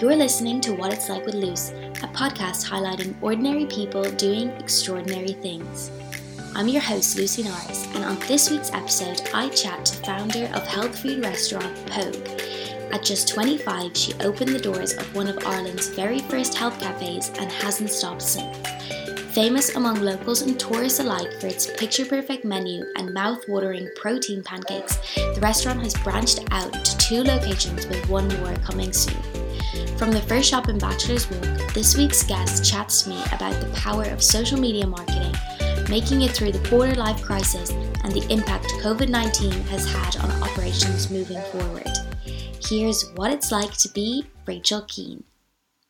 [0.00, 5.32] You're listening to What It's Like with Luce, a podcast highlighting ordinary people doing extraordinary
[5.32, 5.90] things.
[6.54, 10.64] I'm your host, Lucy Norris, and on this week's episode, I chat to founder of
[10.68, 12.14] health food restaurant Póg.
[12.92, 17.32] At just 25, she opened the doors of one of Ireland's very first health cafes
[17.36, 18.56] and hasn't stopped since.
[19.34, 24.44] Famous among locals and tourists alike for its picture perfect menu and mouth watering protein
[24.44, 29.37] pancakes, the restaurant has branched out to two locations with one more coming soon.
[29.98, 33.70] From the first shop in Bachelor's Walk, this week's guest chats to me about the
[33.74, 35.34] power of social media marketing,
[35.90, 37.70] making it through the border life crisis,
[38.04, 41.88] and the impact COVID 19 has had on operations moving forward.
[42.68, 45.24] Here's what it's like to be Rachel Keane.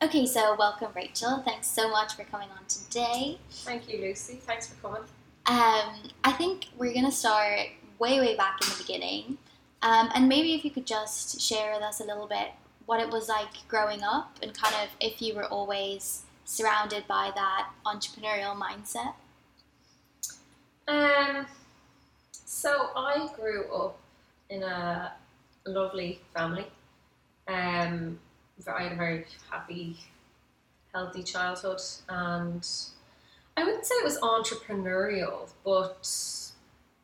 [0.02, 1.42] Okay, so welcome, Rachel.
[1.44, 3.38] Thanks so much for coming on today.
[3.50, 4.40] Thank you, Lucy.
[4.46, 5.02] Thanks for coming.
[5.46, 9.38] Um, I think we're going to start way, way back in the beginning.
[9.82, 12.50] Um, and maybe if you could just share with us a little bit
[12.88, 17.30] what it was like growing up and kind of if you were always surrounded by
[17.34, 19.12] that entrepreneurial mindset.
[20.88, 21.44] Um,
[22.32, 23.98] so I grew up
[24.48, 25.12] in a
[25.66, 26.64] lovely family.
[27.46, 28.18] Um,
[28.66, 29.98] I had a very happy,
[30.94, 32.66] healthy childhood, and
[33.54, 36.08] I wouldn't say it was entrepreneurial, but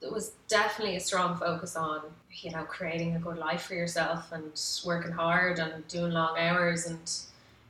[0.01, 2.01] there was definitely a strong focus on
[2.43, 6.87] you know creating a good life for yourself and working hard and doing long hours.
[6.87, 7.11] And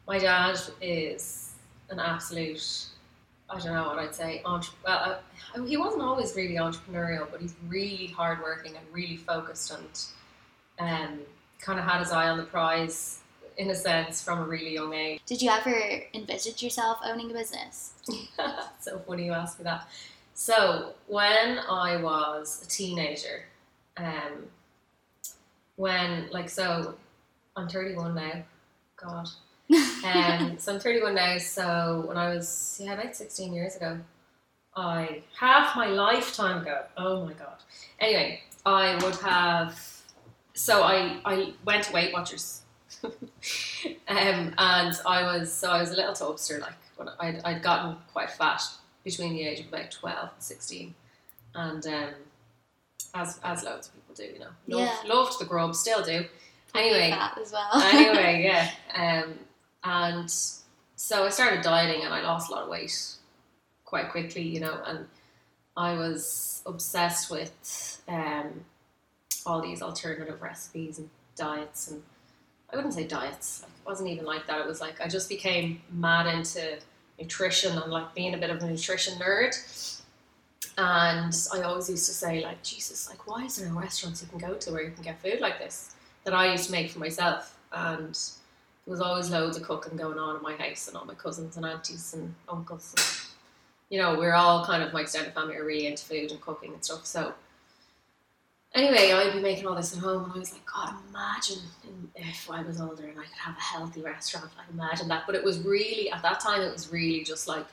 [0.07, 1.53] my dad is
[1.91, 2.87] an absolute
[3.51, 4.41] I don't know what I'd say.
[4.45, 5.21] Entre- well,
[5.55, 10.07] uh, he wasn't always really entrepreneurial, but he's really hardworking and really focused and
[10.79, 11.21] um,
[11.61, 13.21] kind of had his eye on the prize
[13.57, 15.21] in a sense from a really young age.
[15.27, 17.93] Did you ever envisage yourself owning a business?
[18.81, 19.89] so funny you ask me that.
[20.35, 23.45] So when I was a teenager,
[23.97, 24.49] um,
[25.77, 26.95] when like so,
[27.57, 28.43] I'm 31 now.
[28.97, 29.29] God.
[30.05, 31.39] um, so I'm 31 now.
[31.39, 33.99] So when I was yeah about 16 years ago,
[34.77, 36.83] I half my lifetime ago.
[36.97, 37.57] Oh my god.
[38.01, 39.79] Anyway, I would have.
[40.55, 42.63] So I I went to Weight Watchers
[43.05, 47.97] um, and I was so I was a little topster like when I'd, I'd gotten
[48.13, 48.63] quite fat
[49.03, 50.95] between the age of about 12 and 16
[51.55, 52.11] and um,
[53.15, 55.15] as as loads of people do you know loved, Yeah.
[55.15, 56.25] loved the grub still do
[56.75, 57.71] anyway as well.
[57.83, 58.71] anyway yeah
[59.25, 59.35] um,
[59.85, 60.31] and
[60.97, 62.97] so I started dieting and I lost a lot of weight
[63.85, 65.07] quite quickly you know and
[65.77, 68.65] I was obsessed with um,
[69.45, 72.03] all these alternative recipes and diets and
[72.73, 73.61] I wouldn't say diets.
[73.63, 74.59] Like, it wasn't even like that.
[74.61, 76.79] It was like I just became mad into
[77.21, 79.55] nutrition and like being a bit of a nutrition nerd.
[80.77, 84.29] And I always used to say like, Jesus, like why is there no restaurants you
[84.29, 86.91] can go to where you can get food like this that I used to make
[86.91, 87.57] for myself?
[87.73, 88.19] And
[88.85, 91.57] there was always loads of cooking going on in my house and all my cousins
[91.57, 92.93] and aunties and uncles.
[92.97, 93.07] And,
[93.91, 96.73] you know, we're all kind of my extended family are really into food and cooking
[96.73, 97.07] and stuff.
[97.07, 97.35] So
[98.75, 101.63] anyway, I'd be making all this at home, and I was like, God, imagine
[102.17, 104.51] if I was older and I could have a healthy restaurant.
[104.59, 105.23] Like, imagine that.
[105.27, 107.67] But it was really at that time, it was really just like,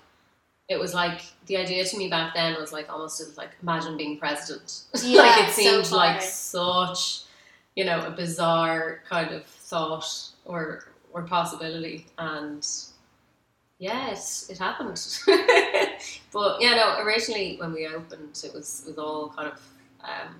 [0.71, 3.97] it was like the idea to me back then was like almost as like imagine
[3.97, 4.83] being president.
[5.03, 5.97] Yeah, like it seemed far.
[5.97, 7.23] like such,
[7.75, 12.65] you know, a bizarre kind of thought or or possibility, and
[13.79, 14.99] yeah, it, it happened.
[16.31, 19.61] but yeah, no, originally when we opened, it was it was all kind of.
[20.03, 20.35] Um,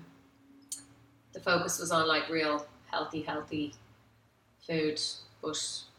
[1.34, 3.74] the focus was on like real healthy, healthy
[4.66, 5.00] food,
[5.40, 5.50] but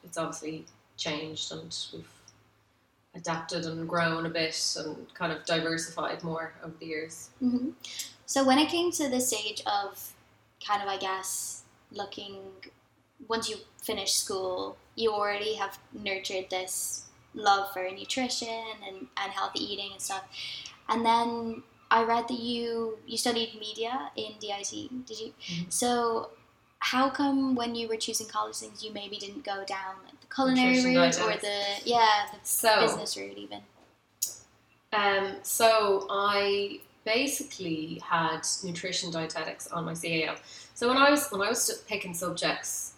[0.03, 0.65] it's obviously
[0.97, 2.07] changed and we've
[3.15, 7.29] adapted and grown a bit and kind of diversified more over the years.
[7.39, 7.69] hmm
[8.25, 10.13] So when it came to the stage of
[10.65, 12.37] kind of, I guess, looking
[13.27, 19.63] once you finish school, you already have nurtured this love for nutrition and, and healthy
[19.63, 20.23] eating and stuff.
[20.89, 24.89] And then I read that you you studied media in DIT.
[25.05, 25.33] Did you?
[25.47, 25.71] Mhm.
[25.71, 26.29] So
[26.83, 30.27] how come when you were choosing college things, you maybe didn't go down like the
[30.33, 33.61] culinary route or the yeah the So, business route even?
[34.91, 40.37] um, so I basically had nutrition dietetics on my CAO.
[40.73, 42.93] So when I was when I was picking subjects,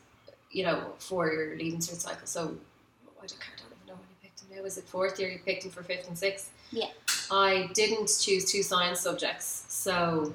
[0.52, 4.10] you know, for your leaving cert cycle, so I don't, I don't even know when
[4.10, 4.64] you picked them now.
[4.64, 5.30] Was it fourth year?
[5.30, 6.52] You picked them for fifth and sixth.
[6.72, 6.90] Yeah.
[7.32, 10.34] I didn't choose two science subjects, so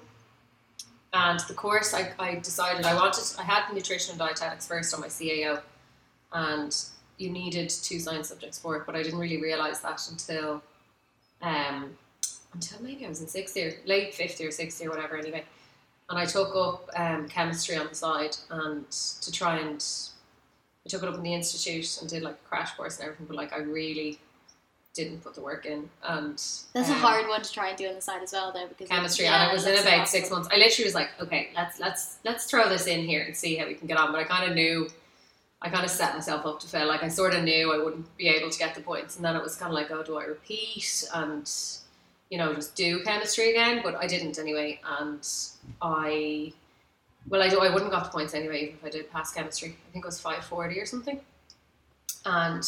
[1.13, 5.01] and the course I, I decided I wanted I had nutrition and dietetics first on
[5.01, 5.61] my CAO,
[6.33, 6.77] and
[7.19, 10.63] you needed two science subjects for it, but I didn't really realize that until
[11.43, 11.97] um
[12.53, 15.17] until maybe I was in sixth year, late fifth year, sixth year, whatever.
[15.17, 15.45] Anyway,
[16.09, 19.85] and I took up um, chemistry on the side and to try and
[20.85, 23.27] I took it up in the institute and did like a crash course and everything,
[23.27, 24.19] but like I really
[25.05, 25.89] didn't put the work in.
[26.03, 28.53] And That's a um, hard one to try and do on the side as well,
[28.53, 30.07] though, because chemistry yeah, and I was in about impossible.
[30.07, 30.49] six months.
[30.53, 33.67] I literally was like, okay, let's let's let's throw this in here and see how
[33.67, 34.13] we can get on.
[34.13, 34.89] But I kind of knew,
[35.63, 36.87] I kind of set myself up to fail.
[36.87, 39.37] Like I sort of knew I wouldn't be able to get the points, and then
[39.37, 41.51] it was kind of like, oh, do I repeat and
[42.31, 43.81] you know just do chemistry again?
[43.83, 45.27] But I didn't anyway, and
[45.81, 46.53] I.
[47.29, 49.31] Well, I, do, I wouldn't have got the points anyway, even if I did pass
[49.33, 49.77] chemistry.
[49.89, 51.21] I think it was 540 or something.
[52.25, 52.67] And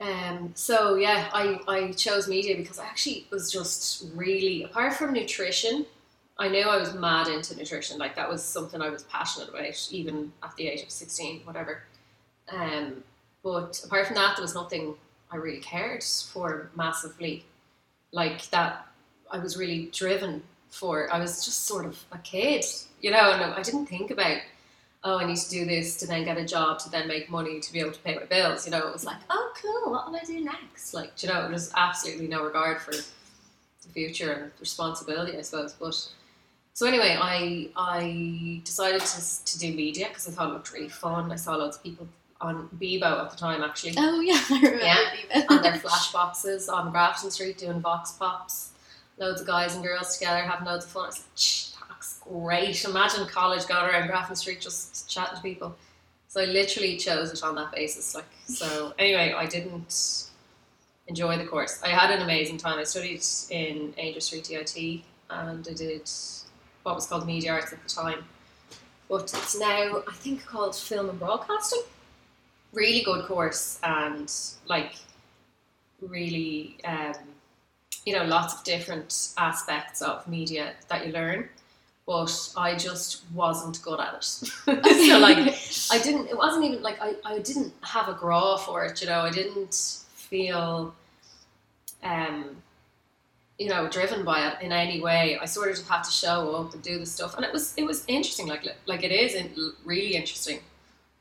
[0.00, 5.12] um, so yeah, I, I chose media because I actually was just really apart from
[5.12, 5.86] nutrition,
[6.38, 7.98] I knew I was mad into nutrition.
[7.98, 11.82] Like that was something I was passionate about, even at the age of sixteen, whatever.
[12.52, 13.02] Um,
[13.42, 14.94] but apart from that, there was nothing
[15.30, 17.44] I really cared for massively.
[18.12, 18.86] Like that,
[19.30, 21.12] I was really driven for.
[21.12, 22.64] I was just sort of a kid,
[23.00, 24.38] you know, and I didn't think about
[25.04, 27.60] oh, I need to do this to then get a job to then make money
[27.60, 28.66] to be able to pay my bills.
[28.66, 30.94] You know, it was like, oh, cool, what will I do next?
[30.94, 33.04] Like, you know, there's absolutely no regard for the
[33.92, 35.72] future and responsibility, I suppose.
[35.74, 36.08] But
[36.74, 40.88] so anyway, I I decided to, to do media because I thought it looked really
[40.88, 41.30] fun.
[41.32, 42.08] I saw loads of people
[42.40, 46.68] on Bebo at the time actually Oh, yeah, I remember Yeah, on their flash boxes
[46.68, 48.72] on Grafton Street doing vox pops.
[49.18, 51.04] Loads of guys and girls together having loads of fun.
[51.04, 51.70] I was like, "Shh,
[52.06, 52.84] that's great.
[52.84, 55.74] Imagine college going around Grafton Street just chatting to people.
[56.28, 58.14] So I literally chose it on that basis.
[58.14, 60.30] Like so anyway, I didn't
[61.08, 61.80] enjoy the course.
[61.82, 62.78] I had an amazing time.
[62.78, 66.08] I studied in Aungier Street DIT and I did
[66.82, 68.24] what was called media arts at the time.
[69.08, 71.82] But it's now I think called film and broadcasting.
[72.72, 74.32] Really good course and
[74.66, 74.96] like
[76.00, 77.14] really um,
[78.04, 81.48] you know lots of different aspects of media that you learn
[82.06, 84.24] but i just wasn't good at it.
[85.06, 85.38] So like
[85.90, 89.08] i didn't it wasn't even like I, I didn't have a grá for it you
[89.08, 89.74] know i didn't
[90.14, 90.94] feel
[92.02, 92.62] um
[93.58, 95.38] you know driven by it in any way.
[95.40, 97.74] I sort of just had to show up and do the stuff and it was
[97.76, 99.50] it was interesting like like it is in,
[99.84, 100.60] really interesting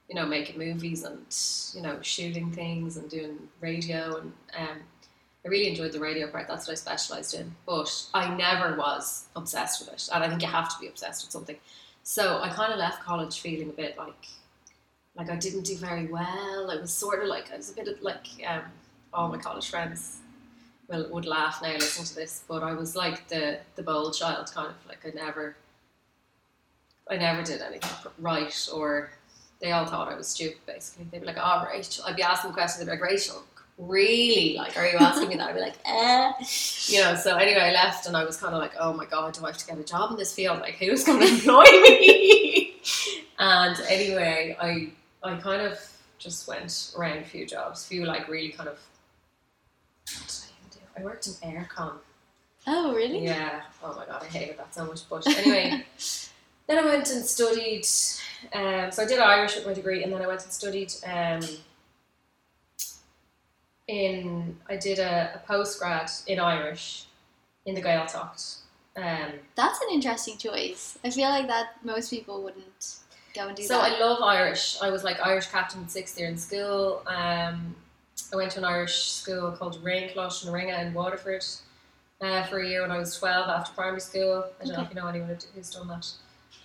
[0.10, 1.26] you know making movies and
[1.74, 4.78] you know shooting things and doing radio and um
[5.46, 6.48] I really enjoyed the radio part.
[6.48, 7.54] That's what I specialised in.
[7.68, 11.24] But I never was obsessed with it, and I think you have to be obsessed
[11.24, 11.58] with something.
[12.04, 14.28] So I kind of left college feeling a bit like,
[15.16, 16.72] like I didn't do very well.
[16.72, 18.64] I was sort of like I was a bit of like um,
[19.14, 20.18] all my college friends
[20.88, 24.52] will would laugh now listening to this, but I was like the the bold child,
[24.52, 25.56] kind of like I never,
[27.10, 29.12] I never did anything right, or
[29.62, 30.58] they all thought I was stupid.
[30.66, 32.84] Basically, they'd be like, "Oh, Rachel," I'd be asking questions.
[32.84, 33.44] Be like, "Rachel."
[33.78, 35.50] Really like are you asking me that?
[35.50, 36.32] I'd be like eh.
[36.88, 39.34] You know so anyway i left and i was kind of like oh my god
[39.34, 40.60] do i have to get a job in this field?
[40.60, 42.76] Like who's going to employ me?
[43.38, 44.90] And anyway i
[45.24, 45.78] i kind of
[46.18, 48.80] just went around a few jobs a few like really kind of
[50.20, 51.02] what did i even do?
[51.02, 51.98] I worked in aircon.
[52.68, 53.24] Oh, really?
[53.26, 53.62] yeah.
[53.84, 55.86] Oh my god i hated that so much but anyway
[56.68, 57.86] then i went and studied
[58.54, 61.42] um, so i did irish with my degree and then i went and studied um,
[63.88, 67.06] in I did a, a post grad in Irish
[67.66, 68.58] in the Gaeltacht.
[68.98, 70.98] Um, That's an interesting choice.
[71.04, 72.96] I feel like that most people wouldn't
[73.34, 73.92] go and do so that.
[73.92, 74.78] So I love Irish.
[74.82, 77.04] I was like Irish captain in sixth year in school.
[77.06, 77.76] Um,
[78.32, 81.46] I went to an Irish school called Rainclush and Ringa in Waterford
[82.22, 84.46] uh, for a year when I was twelve after primary school.
[84.62, 86.10] I don't know if you know anyone who's done that.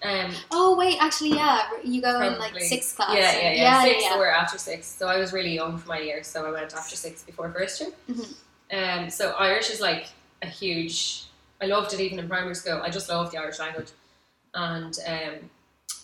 [0.03, 1.63] Um, oh, wait, actually, yeah.
[1.85, 2.63] You go in like Probably.
[2.63, 3.15] sixth class.
[3.15, 3.63] yeah, yeah, yeah.
[3.63, 4.19] yeah, Six yeah.
[4.19, 4.87] or after six.
[4.87, 7.81] So I was really young for my year, so I went after six before first
[7.81, 7.91] year.
[8.11, 8.35] Mhm.
[8.73, 10.07] Um, so Irish is like
[10.43, 11.25] a huge.
[11.61, 12.81] I loved it even in primary school.
[12.83, 13.89] I just loved the Irish language,
[14.55, 15.51] and um,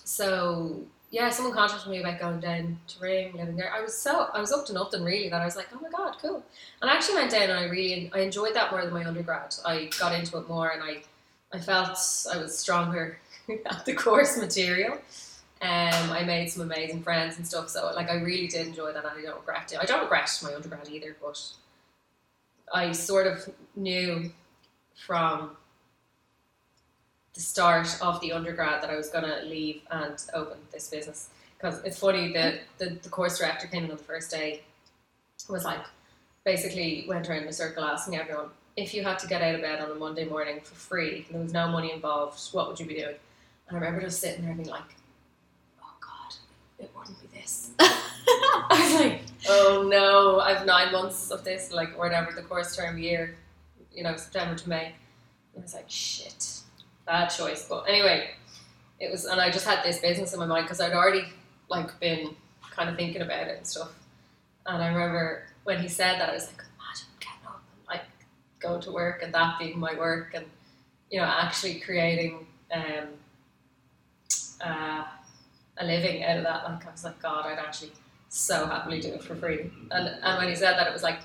[0.05, 3.73] so yeah, someone contacted me about going down to Ring, living there.
[3.73, 5.89] I was so I was up to nothing really that I was like, oh my
[5.89, 6.43] god, cool.
[6.83, 9.55] And I actually went down and I really I enjoyed that more than my undergrad.
[9.65, 11.03] I got into it more and I
[11.53, 11.97] I felt
[12.33, 13.19] I was stronger
[13.67, 14.95] at the course material.
[15.63, 17.71] Um, I made some amazing friends and stuff.
[17.71, 19.79] So like I really did enjoy that, and I don't regret it.
[19.81, 21.43] I don't regret my undergrad either, but
[22.73, 24.31] I sort of knew
[24.95, 25.57] from
[27.35, 31.29] the start of the undergrad that I was to leave and open this business.
[31.57, 34.63] Because it's funny, that the, the course director came in on the first day,
[35.49, 35.81] was like,
[36.45, 39.63] basically went around in a circle asking everyone, if you had to get out of
[39.63, 42.87] bed on a Monday morning for free, there was no money involved, what would you
[42.87, 43.17] be doing?
[43.69, 44.97] And I remember just sitting there and being like,
[45.83, 46.35] oh God,
[46.79, 47.71] it wouldn't be this.
[47.79, 52.99] I was like, oh no, I've nine months of this, like, whatever, the course term
[52.99, 53.37] year,
[53.93, 54.87] you know, September to May.
[55.55, 56.61] And I was like, shit,
[57.07, 57.67] bad choice.
[57.69, 58.31] But anyway,
[59.01, 61.25] it was, and I just had this business in my mind because I'd already
[61.69, 62.35] like been
[62.71, 63.93] kind of thinking about it and stuff.
[64.67, 68.05] And I remember when he said that, I was like, imagine getting up and like
[68.61, 70.47] going to work and that being my work and
[71.11, 73.09] you know actually creating um,
[74.61, 75.05] uh,
[75.79, 76.65] a living out of that.
[76.65, 77.93] Like I was like, God, I'd actually
[78.29, 79.71] so happily do it for free.
[79.91, 81.19] And and when he said that, it was like,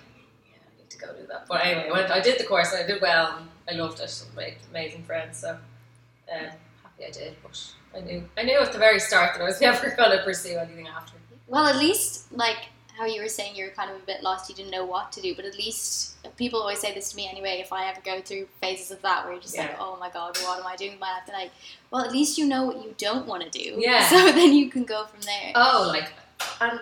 [0.45, 1.47] yeah, I need to go do that.
[1.47, 3.41] But anyway, I, went, I did the course and I did well.
[3.69, 4.25] I loved it.
[4.35, 5.37] Made amazing friends.
[5.39, 6.49] So um,
[6.83, 7.35] happy I did.
[7.43, 10.23] But I knew I knew at the very start that I was never going to
[10.23, 11.13] pursue anything after.
[11.47, 12.69] Well, at least like
[13.01, 15.11] how you were saying you were kind of a bit lost, you didn't know what
[15.11, 17.59] to do, but at least people always say this to me anyway.
[17.59, 20.37] If I ever go through phases of that where you're just like, oh my god,
[20.43, 21.23] what am I doing with my life?
[21.25, 21.49] And like,
[21.89, 23.75] well, at least you know what you don't want to do.
[23.79, 24.07] Yeah.
[24.11, 25.51] So then you can go from there.
[25.55, 26.11] Oh, like,
[26.59, 26.79] and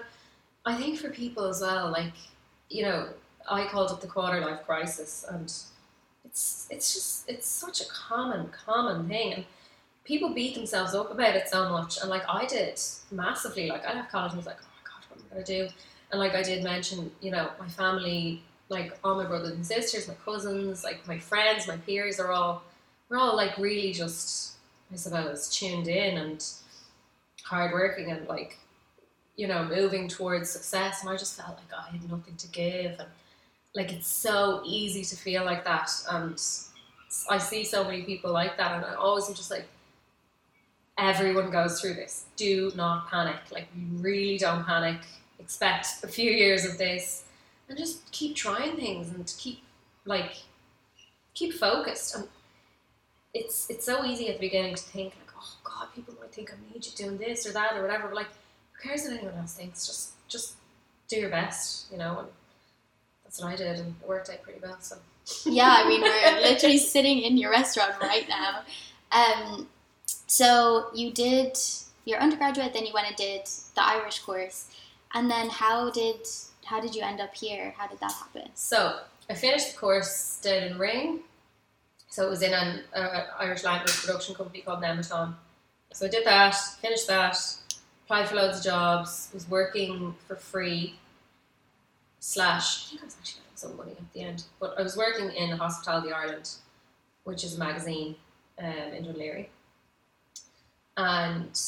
[0.65, 2.11] I think for people as well, like,
[2.69, 3.07] you know,
[3.49, 5.45] I called it the quarter life crisis, and
[6.25, 9.45] it's it's just it's such a common common thing, and
[10.03, 12.77] people beat themselves up about it so much, and like I did
[13.09, 13.69] massively.
[13.69, 15.73] Like I left college and was like, oh my god, what am I gonna do?
[16.11, 20.07] And like I did mention, you know, my family, like all my brothers and sisters,
[20.07, 22.63] my cousins, like my friends, my peers are all
[23.09, 24.53] we're all like really just
[24.91, 26.45] I suppose tuned in and
[27.43, 28.57] hardworking and like
[29.35, 31.01] you know moving towards success.
[31.01, 32.99] And I just felt like I had nothing to give.
[32.99, 33.09] And
[33.75, 35.91] like it's so easy to feel like that.
[36.09, 36.41] And
[37.29, 38.71] I see so many people like that.
[38.71, 39.67] And I always am just like
[40.97, 42.25] everyone goes through this.
[42.35, 43.37] Do not panic.
[43.51, 44.99] Like you really don't panic
[45.39, 47.23] expect a few years of this
[47.67, 49.61] and just keep trying things and keep
[50.05, 50.37] like
[51.33, 52.15] keep focused.
[52.15, 52.27] And
[53.33, 56.51] it's it's so easy at the beginning to think like oh god people might think
[56.51, 58.29] I'm idiot doing this or that or whatever but like
[58.73, 59.85] who cares what anyone else thinks?
[59.85, 60.55] Just just
[61.07, 62.27] do your best you know and
[63.23, 64.97] that's what I did and it worked out pretty well so.
[65.45, 68.61] Yeah, I mean, we're literally sitting in your restaurant right now.
[69.11, 69.67] Um,
[70.07, 71.57] so you did
[72.05, 74.67] your undergraduate, then you went and did the Irish course,
[75.13, 76.27] and then how did
[76.65, 77.73] how did you end up here?
[77.77, 78.49] How did that happen?
[78.53, 78.99] So
[79.29, 81.21] I finished the course down in Ring.
[82.09, 85.35] So it was in an uh, Irish language production company called Nemeton.
[85.93, 87.37] So I did that, finished that,
[88.05, 90.95] applied for loads of jobs, was working for free.
[92.21, 94.97] Slash, I think I was actually getting some money at the end, but I was
[94.97, 96.49] working in Hospitality Ireland,
[97.23, 98.15] which is a magazine
[98.61, 99.47] um, in Dún Laoghaire.
[100.97, 101.61] And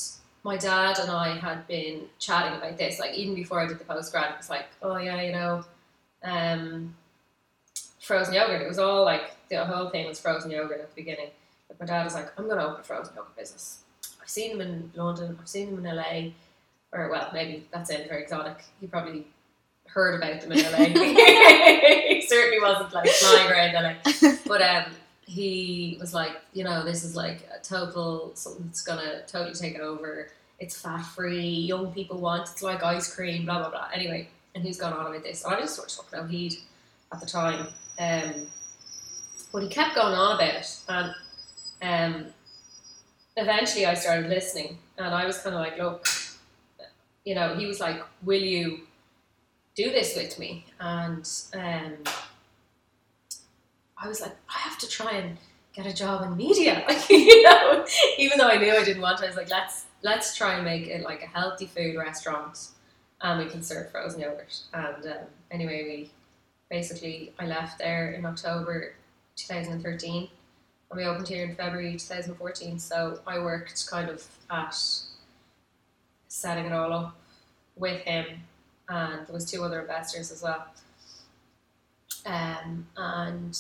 [0.44, 3.84] my dad and I had been chatting about this, like even before I did the
[3.84, 5.64] postgrad, it was like, oh yeah, you know,
[6.24, 6.96] um,
[8.00, 8.62] frozen yogurt.
[8.62, 11.30] It was all like the whole thing was frozen yogurt at the beginning.
[11.68, 13.84] But my dad was like, I'm gonna open a frozen yogurt business.
[14.22, 16.32] I've seen them in London, I've seen them in LA,
[16.92, 18.66] or well, maybe that's sounded very exotic.
[18.80, 19.28] He probably
[19.86, 20.86] heard about them in LA.
[22.10, 24.32] he certainly wasn't like flying around LA.
[24.48, 24.86] But um
[25.32, 29.80] he was like, you know, this is like a total something that's gonna totally take
[29.80, 30.30] over.
[30.60, 33.88] It's fat free, young people want it's like ice cream, blah blah blah.
[33.94, 35.46] Anyway, and he's gone on about this.
[35.46, 36.56] And I just sort of took no heed
[37.14, 37.68] at the time.
[37.98, 38.48] Um,
[39.54, 41.14] but he kept going on about it, and
[41.82, 42.26] um,
[43.38, 46.08] eventually I started listening, and I was kind of like, look,
[47.24, 48.82] you know, he was like, will you
[49.76, 50.66] do this with me?
[50.80, 51.94] And um,
[54.02, 55.38] I was like, I have to try and
[55.74, 57.86] get a job in media, you know,
[58.18, 59.26] even though I knew I didn't want to.
[59.26, 62.70] I was like, let's let's try and make it like a healthy food restaurant,
[63.22, 64.62] and we can serve frozen yogurt.
[64.74, 66.12] And um, anyway, we
[66.72, 68.96] basically I left there in October
[69.36, 70.30] 2013
[70.90, 74.76] and we opened here in February 2014 so I worked kind of at
[76.30, 77.16] setting it all up
[77.76, 78.26] with him
[78.88, 80.66] and there was two other investors as well
[82.26, 83.60] um, and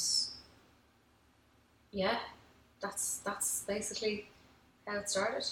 [1.92, 2.20] yeah
[2.82, 4.28] that's that's basically
[4.88, 5.46] how it started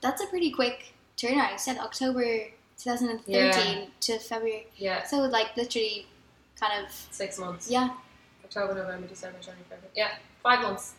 [0.00, 1.52] That's a pretty quick turnaround.
[1.52, 2.22] You said October
[2.76, 6.06] 2013 to February, yeah so like literally,
[6.60, 7.88] kind of six months yeah.
[8.44, 9.90] October, November, December, January, February.
[9.96, 10.10] Yeah,
[10.42, 10.94] five months.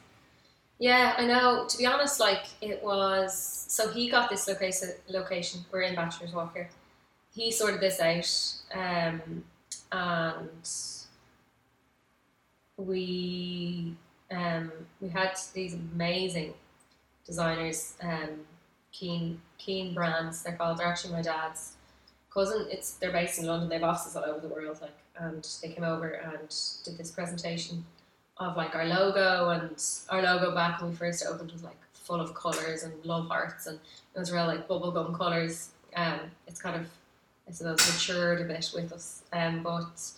[0.79, 1.65] Yeah, I know.
[1.67, 3.65] To be honest, like it was.
[3.69, 4.89] So he got this location.
[5.07, 5.61] Location.
[5.71, 6.69] We're in Bachelor's Walk here.
[7.33, 9.43] He sorted this out, um,
[9.91, 10.69] and
[12.77, 13.95] we
[14.31, 16.53] um, we had these amazing
[17.25, 17.93] designers.
[18.01, 18.41] Um,
[18.91, 20.43] Keane Keane brands.
[20.43, 20.79] They're called.
[20.79, 21.73] They're actually my dad's
[22.33, 22.67] cousin.
[22.69, 23.69] It's they're based in London.
[23.69, 24.79] They have offices all over the world.
[24.81, 26.53] Like, and they came over and
[26.83, 27.85] did this presentation
[28.37, 32.19] of like our logo and our logo back when we first opened was like full
[32.19, 33.79] of colors and love hearts and
[34.15, 35.69] it was real like bubblegum colors.
[35.95, 36.87] Um, it's kind of
[37.47, 39.21] I suppose matured a bit with us.
[39.31, 40.11] Um, but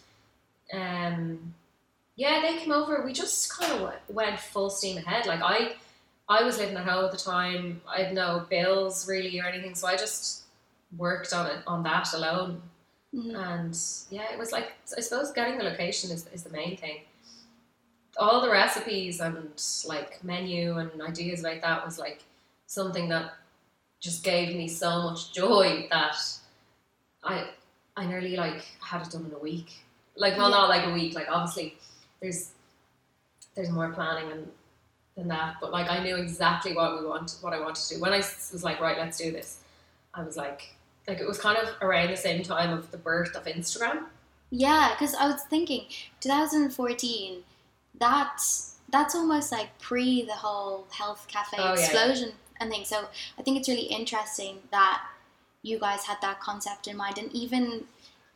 [0.74, 1.54] um,
[2.16, 3.04] yeah, they came over.
[3.06, 5.26] We just kind of went full steam ahead.
[5.26, 5.74] Like I,
[6.30, 7.82] I was living at home at the time.
[7.88, 10.44] I had no bills really or anything, so I just
[10.98, 12.62] worked on it on that alone.
[13.14, 13.36] Mhm.
[13.36, 13.78] And
[14.10, 17.02] yeah, it was like I suppose getting the location is is the main thing.
[18.20, 19.50] All the recipes and
[19.86, 22.24] like menu and ideas like that was like
[22.66, 23.34] something that
[24.00, 26.16] just gave me so much joy that
[27.24, 27.50] I
[27.96, 29.84] I nearly like had it done in a week.
[30.16, 30.58] Like well, Yeah.
[30.58, 31.14] not like a week.
[31.16, 31.78] Like obviously,
[32.22, 32.52] there's
[33.56, 34.52] there's more planning and
[35.16, 35.56] than that.
[35.60, 38.02] But like I knew exactly what we want, what I wanted to do.
[38.02, 39.60] When I was like, right, let's do this,
[40.14, 40.76] I was like,
[41.08, 44.06] like it was kind of around the same time of the birth of Instagram.
[44.52, 45.86] Yeah, because I was thinking
[46.22, 47.44] 2014.
[48.00, 51.84] That's that's almost like pre the whole health cafe Oh, yeah, yeah.
[51.86, 52.88] explosion and things.
[52.88, 53.06] So
[53.38, 55.01] I think it's really interesting that
[55.62, 57.84] you guys had that concept in mind, and even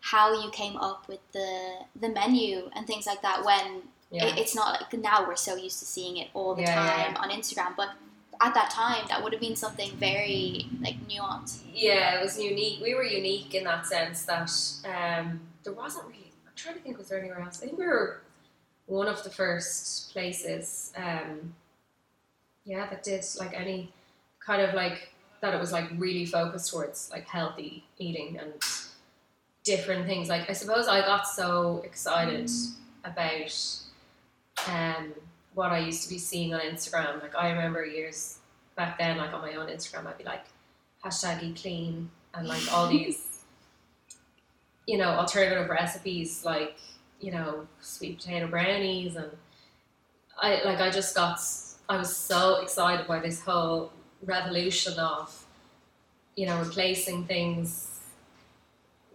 [0.02, 3.46] how you came up with the the menu and things like that.
[3.46, 6.64] When Yeah, it, it's not like now we're so used to seeing it all the
[6.64, 7.90] Yeah, yeah, time on Instagram, but
[8.42, 11.62] at that time that would have been something very like nuanced.
[11.74, 12.80] yeah, it was unique.
[12.82, 14.50] We were unique in that sense that
[14.86, 16.32] um, there wasn't really.
[16.48, 17.62] I'm trying to think, was there anywhere else?
[17.62, 18.22] I think we were
[18.92, 20.92] one of the first places.
[20.98, 21.56] Um,
[22.66, 23.94] yeah, that did like any
[24.46, 25.54] kind of like that.
[25.54, 28.52] It was like really focused towards like healthy eating and
[29.64, 30.28] different things.
[30.28, 32.52] Like I suppose I got so excited
[33.06, 33.80] about
[34.68, 35.14] um,
[35.54, 37.22] what I used to be seeing on Instagram.
[37.22, 38.40] Like I remember years
[38.76, 40.46] back then, like on my own Instagram, I'd be like
[41.04, 43.46] hashtag eat clean and like all these,
[44.86, 46.78] you know, alternative recipes like
[47.22, 49.32] you know sweet potato brownies and
[50.42, 51.40] I like I just got
[51.88, 55.46] I was so excited by this whole revolution of
[56.36, 58.00] you know replacing things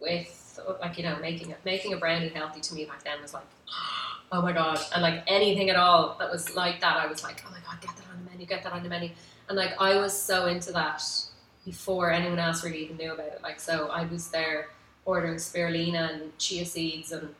[0.00, 3.34] with like you know making a, making a brownie healthy to me back then was
[3.34, 3.46] like
[4.32, 4.78] oh my god.
[4.92, 7.80] And like anything at all that was like that I was like oh my god
[7.80, 9.10] get that on the menu get that on the menu.
[9.48, 11.02] And like I was so into that
[11.64, 13.40] before anyone else really even knew about it.
[13.42, 14.68] Like so I was there
[15.04, 17.34] ordering spirulina and chia seeds and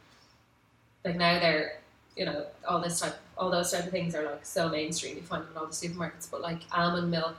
[1.07, 1.79] like now they're
[2.17, 5.23] you know all this type all those type of things are like so mainstream you
[5.23, 7.37] find them in all the supermarkets but like almond milk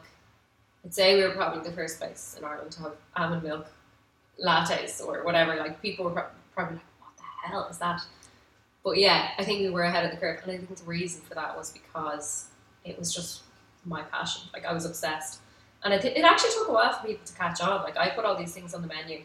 [0.85, 3.67] I'd say we were probably the first place in Ireland to have almond milk
[4.43, 6.25] lattes or whatever like people were pro-
[6.55, 8.01] probably like what the hell is that?
[8.83, 11.21] But yeah I think we were ahead of the curve and I think the reason
[11.21, 12.45] for that was because
[12.85, 13.41] it was just
[13.85, 15.41] my passion like I was obsessed.
[15.83, 18.09] And I think it actually took a while for people to catch on like I
[18.11, 19.21] put all these things on the menu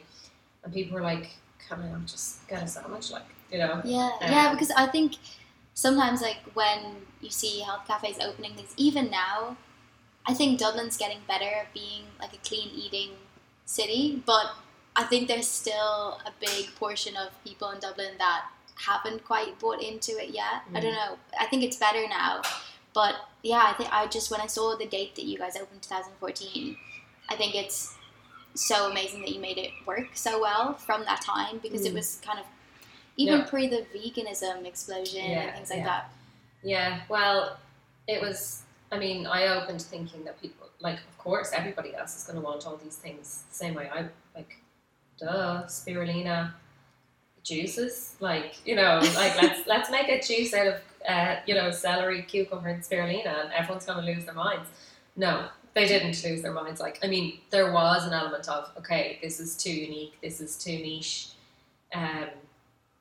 [0.65, 1.31] and people were like
[1.69, 3.13] can I just get a sandwich?
[3.13, 5.17] Like you know Yeah, yeah, Um, because I think
[5.75, 6.79] sometimes like when
[7.21, 9.57] you see health cafes opening things, even now,
[10.27, 13.11] I think Dublin's getting better at being like a clean eating
[13.67, 14.47] city, but
[14.97, 18.43] I think there's still a big portion of people in Dublin that
[18.77, 20.63] haven't quite bought into it yet.
[20.75, 21.17] I don't know.
[21.39, 22.43] I think it's better now,
[22.95, 25.83] but yeah, I think I just when I saw the date that you guys opened
[25.83, 26.77] 2014,
[27.29, 27.97] I think it's
[28.55, 31.97] so amazing that you made it work so well from that time because it Mm.
[31.97, 32.45] was kind of
[33.17, 33.47] even Yeah.
[33.47, 35.85] pre the veganism explosion Yeah, and things like yeah.
[35.85, 36.13] that.
[36.63, 37.59] Yeah, well,
[38.07, 38.63] it was.
[38.91, 42.43] I mean, I opened thinking that people, like, of course, everybody else is going to
[42.45, 43.89] want all these things the same way.
[43.93, 44.59] I like,
[45.19, 46.53] duh, spirulina
[47.43, 50.75] juices, like, you know, like let's let's make a juice out of,
[51.09, 54.69] uh, you know, celery, cucumber, and spirulina, and everyone's going to lose their minds.
[55.17, 56.81] No, they didn't lose their minds.
[56.81, 60.57] Like, I mean, there was an element of, okay, this is too unique, this is
[60.57, 61.29] too niche.
[61.95, 62.29] Um,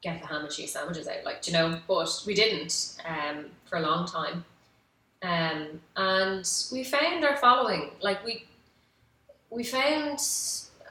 [0.02, 1.80] get the ham and cheese sandwiches out, like you know.
[1.88, 4.46] But we didn't um, for a long time,
[5.22, 7.92] um, and we found our following.
[8.02, 8.46] Like we,
[9.50, 10.20] we found.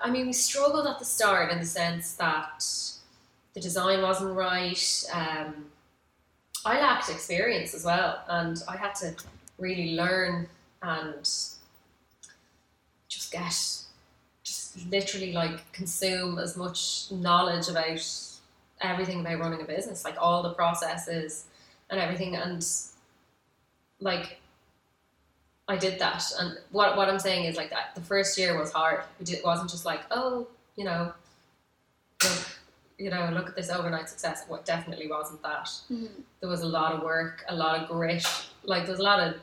[0.03, 2.65] I mean, we struggled at the start in the sense that
[3.55, 5.05] the design wasn't right.
[5.13, 5.67] Um,
[6.65, 9.15] I lacked experience as well, and I had to
[9.59, 10.49] really learn
[10.83, 11.29] and
[13.09, 13.55] just get,
[14.43, 18.30] just literally like consume as much knowledge about
[18.81, 21.45] everything about running a business, like all the processes
[21.91, 22.37] and everything.
[22.37, 22.67] And
[24.01, 24.39] like,
[25.69, 26.25] I did that.
[26.39, 29.03] And what, what I'm saying is like that the first year was hard.
[29.21, 31.13] It wasn't just like, oh, you know,
[32.25, 32.49] look,
[32.99, 34.45] you know, look at this overnight success.
[34.49, 35.67] What definitely wasn't that.
[35.91, 36.09] Mhm.
[36.41, 38.27] There was a lot of work, a lot of grit.
[38.65, 39.37] Like there was a lot of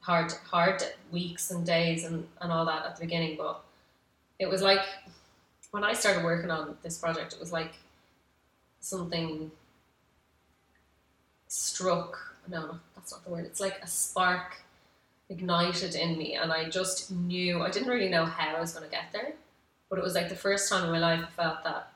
[0.00, 3.36] hard, hard weeks and days and, and all that at the beginning.
[3.36, 3.62] But
[4.38, 4.80] it was like
[5.72, 7.72] when I started working on this project, it was like
[8.82, 9.50] something
[11.48, 12.18] struck.
[12.48, 13.46] No, that's not the word.
[13.46, 14.60] It's like a spark
[15.30, 17.62] ignited in me, and I just knew.
[17.62, 19.32] I didn't really know how I was going to get there,
[19.88, 21.92] but it was like the first time in my life I felt that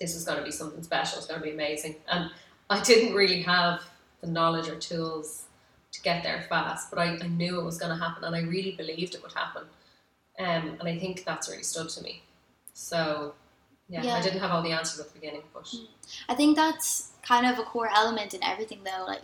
[0.00, 1.18] this was going to be something special.
[1.18, 2.30] It's going to be amazing, and
[2.68, 3.82] I didn't really have
[4.22, 5.44] the knowledge or tools
[5.92, 8.40] to get there fast, but I, I knew it was going to happen and I
[8.40, 9.64] really believed it would happen.
[10.38, 12.22] Um, and I think that's really stood to me.
[12.72, 13.34] So,
[13.92, 14.14] yeah, Yeah.
[14.16, 15.72] I didn't have all the answers at the beginning, but
[16.28, 19.04] I think that's kind of a core element in everything, though.
[19.06, 19.20] Like,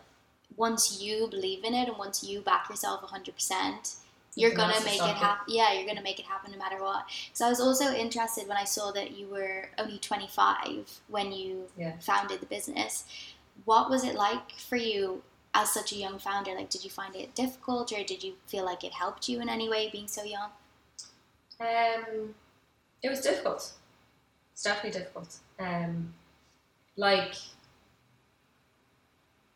[0.56, 3.96] once you believe in it and once you back yourself 100%,
[4.34, 5.54] you're Nothing gonna make it happen.
[5.54, 7.06] Yeah, you're gonna make it happen no matter what.
[7.32, 11.68] So I was also interested when I saw that you were only 25 when you
[11.76, 11.98] Yeah.
[12.00, 13.04] founded the business.
[13.64, 15.22] What was it like for you
[15.54, 16.54] as such a young founder?
[16.54, 19.48] Like, did you find it difficult, or did you feel like it helped you in
[19.48, 20.50] any way being so young?
[21.58, 22.34] Um,
[23.02, 23.72] it was difficult.
[24.58, 25.36] It's definitely difficult.
[25.60, 26.12] Um,
[26.96, 27.36] like,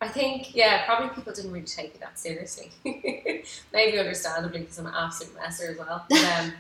[0.00, 2.70] I think, yeah, probably people didn't really take it that seriously.
[3.72, 6.06] Maybe understandably because I'm an absolute messer as well.
[6.08, 6.52] But, um,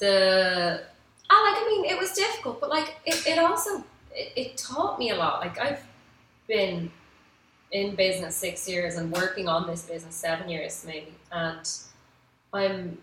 [0.00, 0.82] the,
[1.30, 3.78] ah, like, I mean, it was difficult, but like, it, it also,
[4.12, 5.40] it, it taught me a lot.
[5.40, 5.82] Like, I've
[6.46, 6.92] been
[7.72, 11.66] in business six years and working on this business seven years maybe, and
[12.52, 12.98] I'm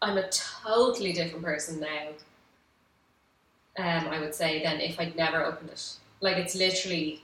[0.00, 2.10] I'm a totally different person now.
[3.78, 5.92] Um, I would say than if I'd never opened it.
[6.20, 7.22] Like it's literally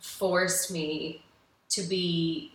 [0.00, 1.22] forced me
[1.70, 2.52] to be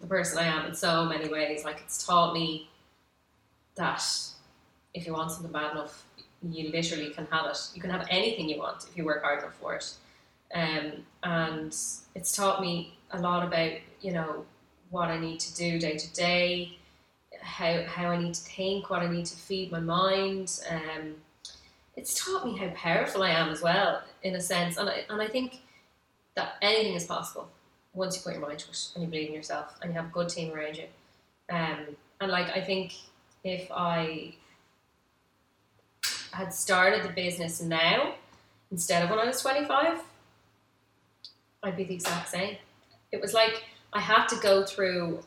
[0.00, 1.64] the person I am in so many ways.
[1.64, 2.68] Like it's taught me
[3.76, 4.04] that
[4.92, 6.04] if you want something bad enough,
[6.42, 7.58] you literally can have it.
[7.74, 9.94] You can have anything you want if you work hard enough for it.
[10.54, 11.74] Um, and
[12.14, 14.44] it's taught me a lot about you know
[14.90, 16.78] what I need to do day to day,
[17.40, 20.60] how how I need to think, what I need to feed my mind.
[20.70, 21.14] Um,
[21.96, 25.20] it's taught me how powerful I am as well, in a sense, and I, and
[25.20, 25.60] I think
[26.34, 27.48] that anything is possible
[27.94, 30.10] once you put your mind to it and you believe in yourself and you have
[30.10, 30.84] a good team around you.
[31.48, 32.92] Um, and like I think
[33.42, 34.34] if I
[36.32, 38.14] had started the business now
[38.70, 40.00] instead of when I was twenty five,
[41.62, 42.56] I'd be the exact same.
[43.12, 45.22] It was like I had to go through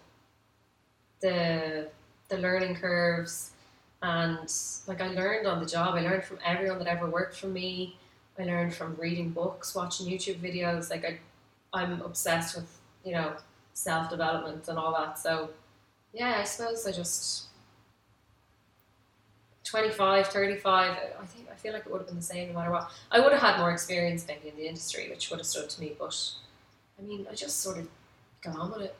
[1.21, 1.89] the
[2.27, 3.51] the learning curves
[4.02, 4.52] and
[4.88, 5.96] like I learned on the job.
[5.96, 7.98] I learned from everyone that ever worked for me.
[8.38, 10.90] I learned from reading books, watching YouTube videos.
[10.90, 11.20] Like I
[11.74, 13.34] I'm obsessed with, you know,
[13.74, 15.20] self development and all that.
[15.20, 15.50] So
[16.14, 17.46] yeah, I suppose I just
[19.66, 22.72] 25, 35, I think I feel like it would have been the same no matter
[22.72, 22.90] what.
[23.12, 25.82] I would have had more experience maybe in the industry, which would have stood to
[25.82, 26.32] me, but
[26.98, 27.88] I mean, I just sort of
[28.42, 28.98] got on with it.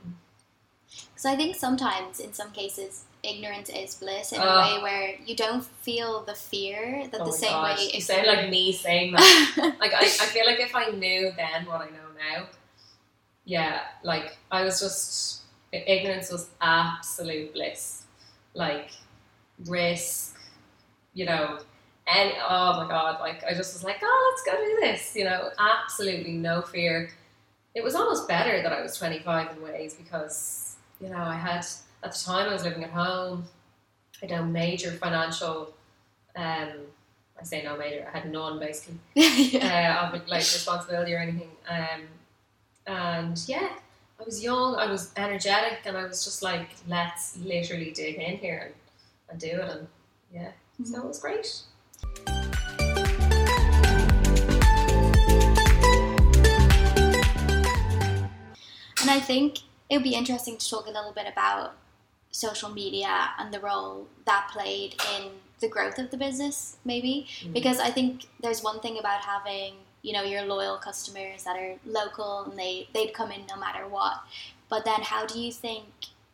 [0.90, 4.44] Because I think sometimes, in some cases, ignorance is bliss in Oh.
[4.44, 4.76] a ah.
[4.76, 7.92] way where you don't feel the fear that oh the same gosh, way.
[7.94, 9.76] you sound like me saying that.
[9.80, 12.48] like I, I feel like if I knew then what I know now,
[13.46, 18.04] yeah, like I was just ignorance was absolute bliss.
[18.54, 18.92] Like
[19.66, 20.38] risk,
[21.14, 21.60] you know,
[22.08, 25.26] and oh my god, like I just was like, oh, let's go do this, you
[25.26, 27.12] know, absolutely no fear.
[27.76, 31.66] It was almost better that I was 25 in ways because, you know, I had
[32.04, 33.46] at the time I was living at home.
[34.22, 35.74] I had no major financial,
[36.36, 36.70] um,
[37.40, 40.10] I say no major, I had none basically yeah.
[40.12, 41.52] uh, of like responsibility or anything.
[41.70, 42.02] Um,
[42.88, 43.70] and yeah,
[44.20, 48.38] I was young, I was energetic, and I was just like, let's literally dig in
[48.38, 48.74] here and,
[49.30, 49.78] and do it.
[49.78, 49.88] And
[50.34, 50.52] yeah,
[50.84, 51.62] so it was great.
[59.02, 59.60] And I think
[59.90, 61.76] it would be interesting to talk a little bit about
[62.40, 65.24] social media and the role that played in
[65.60, 67.28] the growth of the business, maybe.
[67.44, 67.54] Mm.
[67.54, 71.76] Because I think there's one thing about having, you know, your loyal customers that are
[71.86, 74.22] local and they, they'd come in no matter what.
[74.70, 75.86] But then how do you think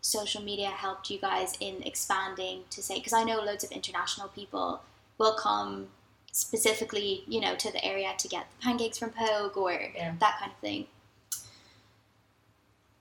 [0.01, 4.27] social media helped you guys in expanding to say, because I know loads of international
[4.27, 4.81] people
[5.17, 5.87] will come
[6.31, 10.13] specifically, you know, to the area to get the pancakes from Póg or Yeah.
[10.19, 10.85] that kind of thing.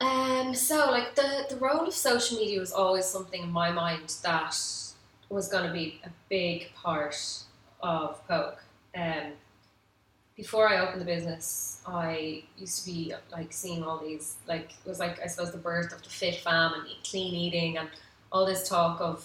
[0.04, 4.14] Um, so like the the role of social media was always something in my mind
[4.22, 4.54] that
[5.30, 7.16] was going to be a big part
[7.82, 8.56] of Póg.
[8.94, 9.32] Um,
[10.36, 14.88] before I opened the business, I used to be like seeing all these like it
[14.88, 17.88] was like I suppose the birth of the fit fam and clean eating and
[18.30, 19.24] all this talk of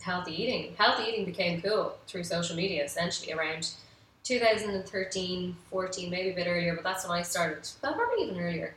[0.00, 0.74] healthy eating.
[0.76, 3.70] Healthy eating became cool through social media essentially around
[4.24, 7.68] 2013, 14, maybe a bit earlier, but that's when I started.
[7.82, 8.74] Well, probably even earlier.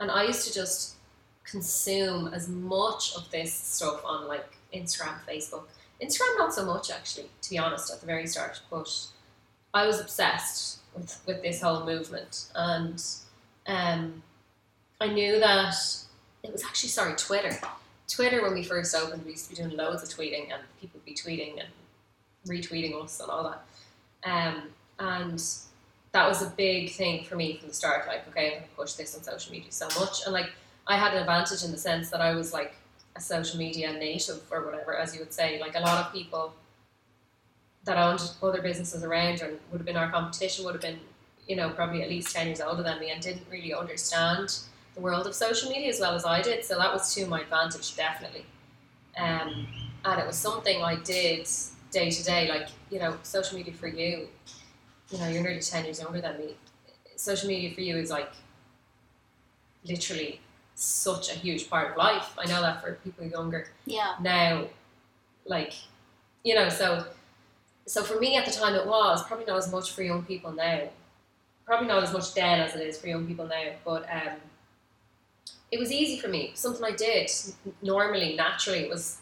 [0.00, 0.96] And I used to just
[1.44, 5.64] consume as much of this stuff on like Instagram, Facebook.
[6.02, 8.60] Instagram, not so much actually, to be honest, at the very start.
[8.70, 8.90] But
[9.74, 12.46] I was obsessed with, with this whole movement.
[12.54, 13.02] And
[13.66, 14.22] um,
[15.00, 15.74] I knew that
[16.42, 17.56] it was actually, sorry, Twitter.
[18.08, 20.98] Twitter, when we first opened, we used to be doing loads of tweeting and people
[20.98, 21.68] would be tweeting and
[22.48, 24.28] retweeting us and all that.
[24.28, 24.62] Um,
[24.98, 25.42] and
[26.12, 28.06] that was a big thing for me from the start.
[28.06, 30.50] Like, okay, I'm to push this on social media so much, and like
[30.86, 32.74] I had an advantage in the sense that I was like
[33.16, 35.60] a social media native or whatever, as you would say.
[35.60, 36.54] Like a lot of people
[37.84, 41.00] that owned other businesses around and would have been our competition would have been,
[41.48, 44.58] you know, probably at least ten years older than me and didn't really understand
[44.94, 46.64] the world of social media as well as I did.
[46.64, 48.44] So that was to my advantage, definitely.
[49.16, 49.66] Um,
[50.04, 51.48] and it was something I did
[51.90, 54.28] day to day, like you know, social media for you.
[55.10, 56.54] You know, you're nearly ten years younger than me.
[57.16, 58.32] Social media for you is like
[59.84, 60.40] literally
[60.74, 62.34] such a huge part of life.
[62.38, 63.68] I know that for people younger.
[63.84, 64.14] Yeah.
[64.20, 64.66] Now,
[65.44, 65.74] like,
[66.44, 67.06] you know, so
[67.86, 70.52] so for me at the time it was probably not as much for young people
[70.52, 70.88] now.
[71.66, 74.38] Probably not as much then as it is for young people now, but um,
[75.70, 76.52] it was easy for me.
[76.54, 77.30] Something I did
[77.82, 78.80] normally, naturally.
[78.80, 79.18] It was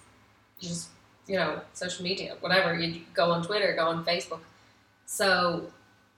[0.60, 0.88] just
[1.26, 2.74] you know social media, whatever.
[2.74, 4.40] You go on Twitter, go on Facebook.
[5.06, 5.70] So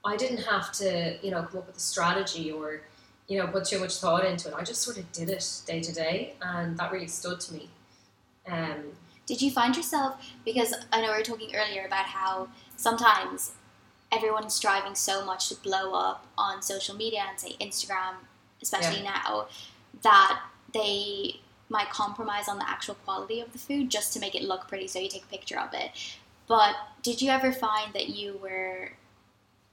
[0.03, 2.81] I didn't have to you know come up with a strategy or
[3.27, 4.55] you know put too much thought into it.
[4.55, 7.69] I just sort of did it day to day, and that really stood to me.
[8.47, 8.93] Um,
[9.25, 13.53] Did you find yourself because I know we were talking earlier about how sometimes
[14.11, 18.15] everyone is striving so much to blow up on social media and say Instagram,
[18.61, 19.47] especially now,
[20.01, 20.41] that
[20.73, 24.67] they might compromise on the actual quality of the food just to make it look
[24.67, 25.91] pretty so you take a picture of it.
[26.47, 28.91] But did you ever find that you were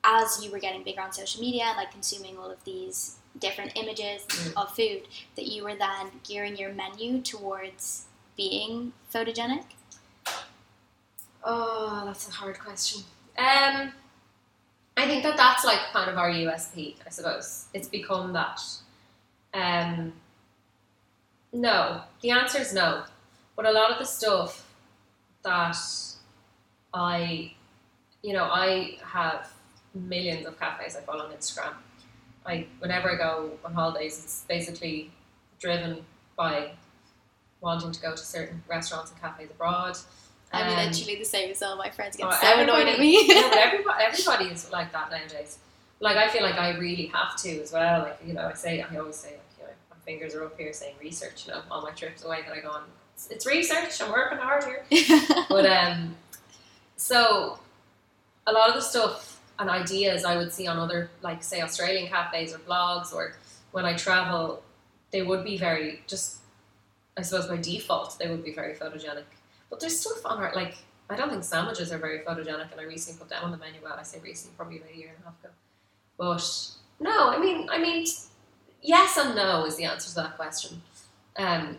[0.05, 3.73] as you were getting bigger on social media and like consuming all of these different
[3.77, 4.63] images Mm.
[4.63, 5.03] of food
[5.37, 8.07] that you were then gearing your menu towards
[8.37, 9.65] being photogenic?
[11.45, 13.03] Oh, that's a hard question.
[13.39, 13.93] Um,
[14.97, 17.67] I think that that's like kind of our USP, I suppose.
[17.73, 18.61] It's become that.
[19.55, 20.13] Um,
[21.53, 23.05] no, the answer is no.
[23.57, 24.67] But a lot of the stuff
[25.45, 25.77] that
[26.93, 27.55] I,
[28.23, 29.53] you know, I have
[30.07, 31.75] millions of cafes I follow on Instagram.
[32.47, 35.11] I whenever I go on holidays, it's basically
[35.61, 36.05] driven
[36.37, 36.71] by
[37.61, 39.97] wanting to go to certain restaurants and cafes abroad.
[40.53, 43.27] I'm literally the same as all my friends get Oh, so annoyed at me.
[43.29, 45.59] know, but everybody, everybody is like that nowadays.
[46.01, 48.03] Like I feel like I really have to as well.
[48.03, 50.57] Like you know, I say I always say like you know my fingers are up
[50.59, 51.47] here saying research.
[51.47, 52.85] You know, all my trips away that I go on,
[53.15, 54.01] it's, it's research.
[54.01, 54.85] I'm working hard here.
[55.51, 56.15] But um,
[56.97, 57.59] so
[58.47, 62.09] a lot of the stuff and ideas I would see on other like say Australian
[62.09, 63.35] cafes or blogs or
[63.73, 64.63] when I travel,
[65.11, 66.37] they would be very just.
[67.17, 69.25] I suppose by default they would be very photogenic.
[69.71, 70.77] But there's stuff on our like
[71.11, 73.81] I don't think sandwiches are very photogenic, and I recently put them on the menu.
[73.83, 75.53] Well, I say recently, probably about a year and a half ago.
[76.19, 78.07] But no, I mean, I mean,
[78.83, 80.83] yes and no is the answer to that question.
[81.37, 81.79] Um,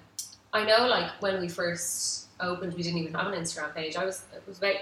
[0.51, 3.95] I know, like when we first opened, we didn't even have an Instagram page.
[3.95, 4.75] I was it was about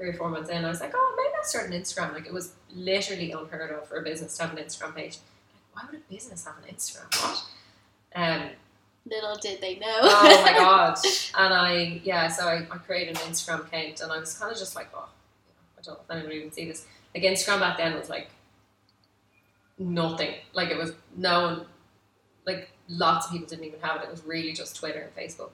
[0.00, 0.64] three or four months in.
[0.64, 2.14] I was like, oh, maybe I'll start an Instagram.
[2.14, 5.18] Like it was literally unheard of for a business to have an Instagram page.
[5.52, 7.14] Like, why would a business have an Instagram?
[7.22, 7.44] What?
[8.16, 8.48] Um,
[9.06, 9.98] Little did they know.
[10.02, 10.98] oh my god!
[11.38, 14.58] And I yeah, so I, I created an Instagram account, and I was kind of
[14.58, 15.08] just like, oh,
[15.78, 16.86] I don't know if anybody would see this.
[17.14, 18.28] Like Instagram back then was like
[19.78, 20.34] nothing.
[20.52, 21.66] Like it was no one,
[22.46, 24.04] like lots of people didn't even have it.
[24.04, 25.52] It was really just Twitter and Facebook.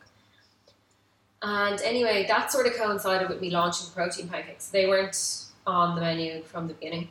[1.49, 4.69] And anyway, that sort of coincided with me launching protein pancakes.
[4.69, 7.09] They weren't on the menu from the beginning,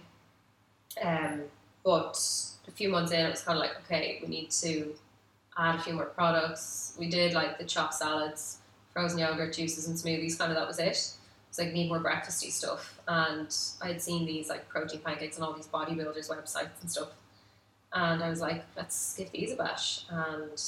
[1.01, 1.43] um,
[1.85, 2.19] but
[2.67, 4.93] a few months in, it was kind of like, okay, we need to
[5.57, 6.97] add a few more products.
[6.99, 8.57] We did like the chopped salads,
[8.91, 10.37] frozen yogurt, juices, and smoothies.
[10.37, 11.13] Kind of that was it.
[11.47, 15.47] It's like need more breakfasty stuff, and I had seen these like protein pancakes on
[15.47, 17.11] all these bodybuilders' websites and stuff,
[17.93, 20.61] and I was like, let's give these a bash, and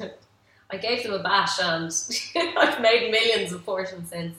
[0.70, 1.92] I gave them a bash, and
[2.58, 4.36] I've made millions of portions since.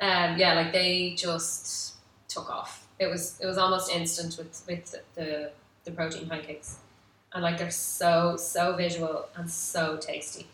[0.00, 1.94] Um, yeah, like they just
[2.28, 2.86] took off.
[2.98, 5.52] It was it was almost instant with with the
[5.84, 6.78] the protein pancakes
[7.34, 10.46] and like they're so so visual and so tasty.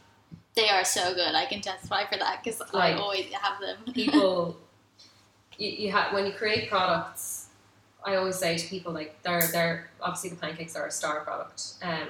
[0.54, 1.34] They are so good.
[1.34, 3.78] I can testify for that because I always have them.
[3.94, 4.56] People,
[5.56, 7.46] you, you have when you create products.
[8.04, 11.74] I always say to people like they're they're obviously the pancakes are a star product,
[11.82, 12.08] um,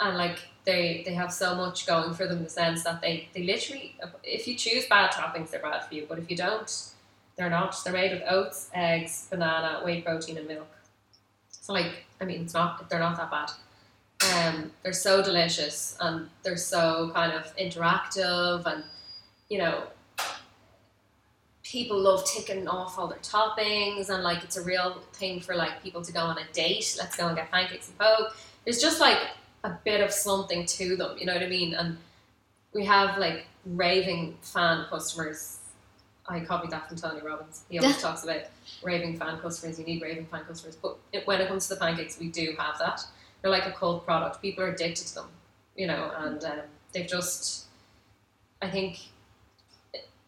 [0.00, 3.28] and like they they have so much going for them in the sense that they
[3.32, 6.90] they literally if you choose bad toppings they're bad for you, but if you don't,
[7.36, 7.76] they're not.
[7.84, 10.68] They're made with oats, eggs, banana, whey protein, and milk.
[11.50, 13.50] So like I mean it's not they're not that bad.
[14.34, 18.84] Um, they're so delicious and they're so kind of interactive and
[19.48, 19.84] you know
[21.64, 25.82] people love ticking off all their toppings and like it's a real thing for like
[25.82, 29.00] people to go on a date let's go and get pancakes and coke there's just
[29.00, 29.18] like
[29.64, 31.96] a bit of something to them you know what i mean and
[32.74, 35.58] we have like raving fan customers
[36.26, 37.64] I copied that from Tony Robbins.
[37.68, 38.42] He always talks about
[38.82, 39.78] raving fan customers.
[39.78, 42.54] You need raving fan customers, but it, when it comes to the pancakes, we do
[42.58, 43.04] have that.
[43.40, 44.40] They're like a cult product.
[44.40, 45.28] People are addicted to them,
[45.76, 46.60] you know, and um,
[46.92, 47.66] they've just.
[48.60, 49.00] I think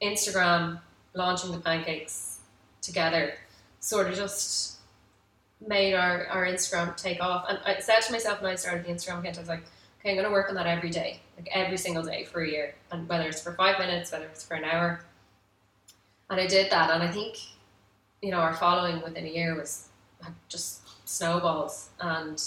[0.02, 0.80] Instagram
[1.14, 2.38] launching the pancakes
[2.82, 3.34] together
[3.78, 4.73] sort of just
[5.66, 7.46] made our, our Instagram take off.
[7.48, 9.64] And I said to myself when I started the Instagram account, I was like,
[10.00, 12.48] okay, I'm going to work on that every day, like every single day for a
[12.48, 12.74] year.
[12.90, 15.00] And whether it's for five minutes, whether it's for an hour.
[16.30, 16.90] And I did that.
[16.90, 17.36] And I think,
[18.22, 19.88] you know, our following within a year was
[20.48, 21.90] just snowballs.
[22.00, 22.42] And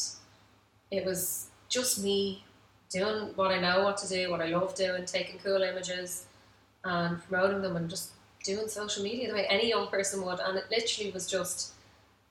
[0.92, 2.44] it was just me
[2.90, 6.26] doing what I know what to do, what I love doing, taking cool images
[6.84, 8.12] and promoting them and just
[8.44, 10.40] doing social media the way any young person would.
[10.40, 11.74] And it literally was just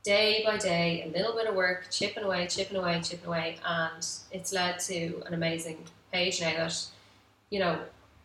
[0.07, 4.07] day by day, a little bit of work, chipping away, chipping away, chipping away, and
[4.31, 5.79] it's led to an amazing
[6.13, 6.81] page now that,
[7.51, 7.77] you know,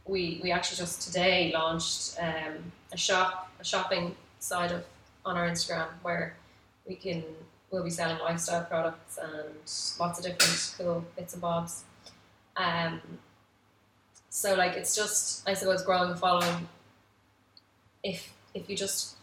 [0.05, 4.83] we, we actually just today launched um, a shop, a shopping side of
[5.25, 6.35] on our Instagram where
[6.87, 7.23] we can
[7.71, 9.49] we'll be selling lifestyle products and
[9.99, 11.83] lots of different cool bits and bobs.
[12.57, 13.01] Um,
[14.29, 16.67] so like it's just I suppose growing a following.
[18.03, 19.15] If if you just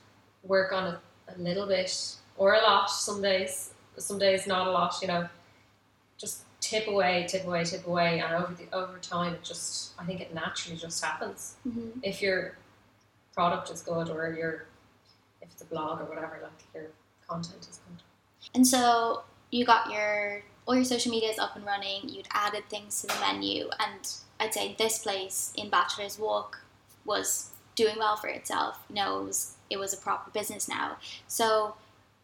[0.45, 0.99] work on it
[1.37, 5.29] a little bit or a lot, some days, some days not a lot, you know,
[6.17, 10.05] just tip away, tip away, tip away, and over the over time, it just I
[10.05, 11.57] think it naturally just happens.
[11.67, 12.01] Mm-hmm.
[12.03, 12.57] If your
[13.35, 14.67] product is good or your
[15.43, 16.91] if it's a blog or whatever, like your
[17.27, 18.03] content is good.
[18.55, 22.09] And so you got your all your social media is up and running.
[22.09, 26.61] You'd added things to the menu, and I'd say this place in Bachelor's Walk
[27.05, 28.79] was doing well for itself.
[28.89, 30.97] You know, it was it was a proper business now.
[31.27, 31.75] So,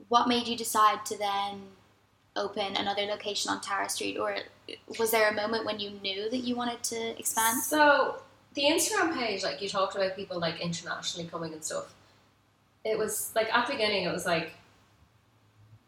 [0.08, 1.62] what made you decide to then
[2.36, 4.36] open another location on Tara Street, or
[4.98, 7.62] was there a moment when you knew that you wanted to expand?
[7.62, 8.16] So
[8.54, 11.94] the Instagram page, like you talked about people like internationally coming and stuff.
[12.84, 14.52] It was like at the beginning, it was like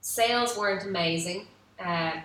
[0.01, 1.47] sales weren't amazing.
[1.79, 2.23] Um,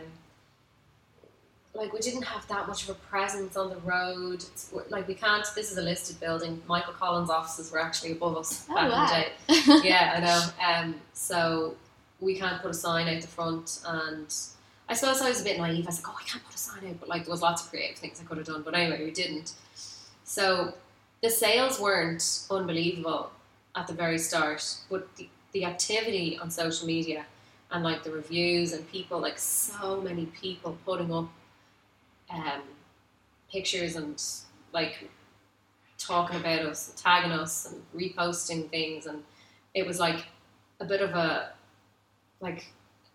[1.74, 4.44] like we didn't have that much of a presence on the road.
[4.44, 5.46] It's, like we can't.
[5.56, 6.62] This is a listed building.
[6.68, 9.24] Michael Collins' offices were actually above us Oh, back wow.
[9.48, 9.88] in the day.
[9.90, 10.90] Yeah, I know.
[10.90, 11.76] Um, so
[12.20, 14.34] we can't put a sign out the front, and
[14.90, 15.86] I suppose I was a bit naive.
[15.86, 17.64] I was like, oh, I can't put a sign out, but like there was lots
[17.64, 18.64] of creative things I could have done.
[18.64, 19.54] But anyway, we didn't.
[20.24, 20.74] So
[21.24, 23.32] the sales weren't unbelievable
[23.76, 27.26] at the very start, but the, the activity on social media
[27.72, 31.30] and like the reviews and people, like so many people putting up
[32.34, 32.62] um,
[33.52, 34.22] pictures and
[34.74, 35.10] like
[35.98, 39.24] talking about us, tagging us, and reposting things, and
[39.74, 40.26] it was like
[40.80, 41.52] a bit of a
[42.40, 42.66] like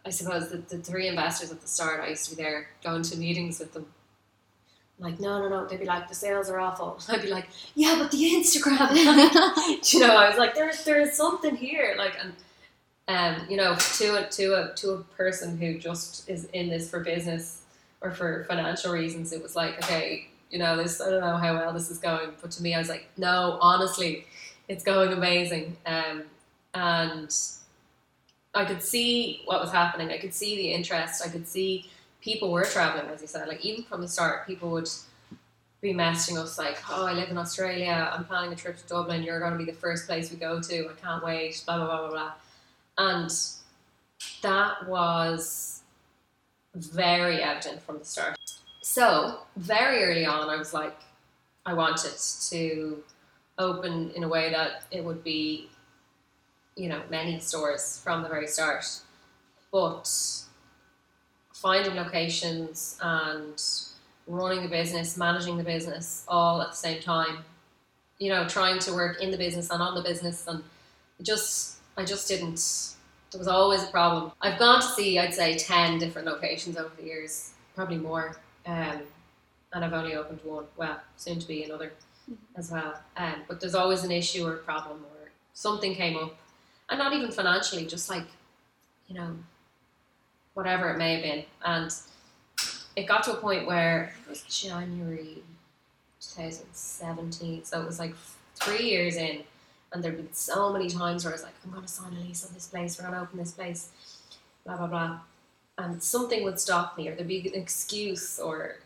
[0.05, 2.01] I suppose the, the three investors at the start.
[2.01, 3.87] I used to be there going to meetings with them.
[4.99, 5.67] Like no, no, no.
[5.67, 6.99] They'd be like, the sales are awful.
[7.09, 8.93] I'd be like, yeah, but the Instagram.
[9.93, 11.97] you know, I was like, there's there's something here.
[11.99, 12.33] Like, and
[13.09, 16.89] um, you know, to a to a to a person who just is in this
[16.89, 17.63] for business
[18.07, 21.55] or for financial reasons, it was like, okay, you know, this I don't know how
[21.55, 24.27] well this is going, but to me, I was like, no, honestly,
[24.69, 25.77] it's going amazing.
[25.87, 26.23] Um,
[26.75, 27.35] and
[28.55, 30.11] I could see what was happening.
[30.11, 31.25] I could see the interest.
[31.25, 31.91] I could see
[32.21, 33.49] people were traveling, as you said.
[33.49, 34.89] Like even from the start, people would
[35.81, 38.11] be messaging us like, "Oh, I live in Australia.
[38.13, 39.23] I'm planning a trip to Dublin.
[39.23, 40.89] You're going to be the first place we go to.
[40.89, 42.33] I can't wait." Blah blah blah blah blah.
[42.99, 43.31] And
[44.43, 45.76] that was
[46.77, 48.37] very evident from the start.
[48.83, 50.97] So very early on, I was like,
[51.65, 52.13] I wanted
[52.51, 53.03] to
[53.59, 55.69] open in a way that it would be,
[56.77, 58.85] you know, many stores from the very start,
[59.73, 60.09] but
[61.53, 63.61] finding locations and
[64.27, 67.39] running the business, managing the business all at the same time,
[68.19, 70.63] you know, trying to work in the business and on the business, and
[71.23, 72.96] just I just didn't.
[73.37, 74.33] There was always a problem.
[74.41, 78.35] I've gone to see, I'd say, ten different locations over the years, probably more,
[78.65, 79.03] um,
[79.75, 80.65] and I've only opened one.
[80.79, 81.93] Well, soon to be another
[82.57, 82.99] as well.
[83.19, 86.35] Um, but there's always an issue or a problem or something came up,
[86.89, 88.25] and not even financially, just like,
[89.07, 89.37] you know,
[90.55, 91.45] whatever it may have been.
[91.63, 91.95] And
[92.97, 95.43] it got to a point where it was January
[96.23, 98.15] 2017, so it was like
[98.55, 99.43] three years in,
[99.93, 102.47] and there'd been so many times where I was like, I'm to sign a lease
[102.47, 103.91] on this place, we're to open this place,
[104.65, 105.21] blah, blah, blah.
[105.79, 108.77] And something would stop me, or there'd be an excuse, or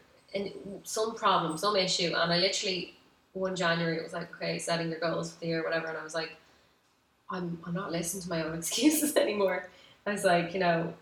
[0.84, 2.12] some problem, some issue.
[2.16, 2.94] And I literally,
[3.32, 5.86] one January, it was like, okay, setting your goals for the year, whatever.
[5.86, 6.36] And I was like,
[7.30, 9.68] I'm, I'm not listening to my own excuses anymore.
[10.07, 10.92] I was like, you know,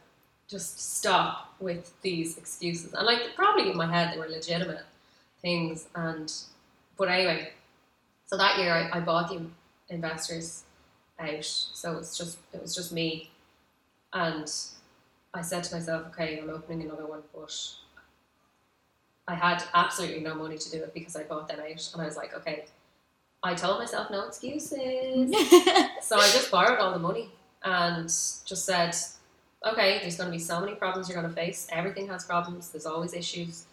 [0.48, 2.94] just stop with these excuses.
[2.94, 4.84] And like, probably in my head, they were legitimate
[5.42, 5.86] things.
[5.94, 6.32] And,
[6.96, 7.52] but anyway,
[8.26, 9.46] so that year I, I bought the
[9.90, 10.64] investors
[11.18, 13.30] out, so it's just it was just me,
[14.12, 14.50] and
[15.34, 17.54] I said to myself, okay, I'm opening another one, but
[19.26, 22.06] I had absolutely no money to do it because I bought them out, and I
[22.06, 22.66] was like, okay,
[23.42, 24.72] I told myself no excuses,
[26.02, 27.30] so I just borrowed all the money
[27.62, 28.96] and just said,
[29.66, 31.66] okay, there's going to be so many problems you're going to face.
[31.70, 32.70] Everything has problems.
[32.70, 33.64] There's always issues,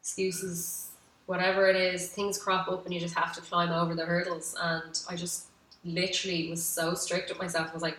[0.00, 0.88] excuses,
[1.26, 2.08] whatever it is.
[2.08, 4.54] Things crop up, and you just have to climb over the hurdles.
[4.60, 5.46] And I just
[5.84, 7.68] literally was so strict with myself.
[7.70, 7.98] I was like,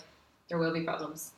[0.49, 1.31] there will be problems.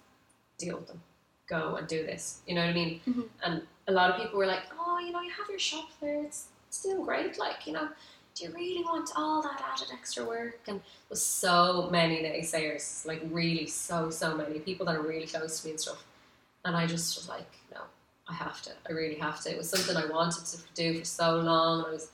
[0.58, 1.02] Deal with them.
[1.48, 2.42] Go and do this.
[2.48, 3.02] You know what I mean?
[3.08, 3.30] Mhm.
[3.44, 6.24] And a lot of people were like, oh, you know, you have your shop there.
[6.24, 6.48] It's,
[6.84, 7.40] doing great.
[7.40, 7.88] Like, you know,
[8.34, 10.60] do you really want all that added extra work?
[10.68, 15.62] And was so many naysayers, like really so, so many people that are really close
[15.62, 16.04] to me and stuff.
[16.66, 17.80] And I just was like, no,
[18.28, 18.72] I have to.
[18.90, 19.52] I really have to.
[19.52, 21.80] It was something I wanted to do for so long.
[21.80, 22.10] And I was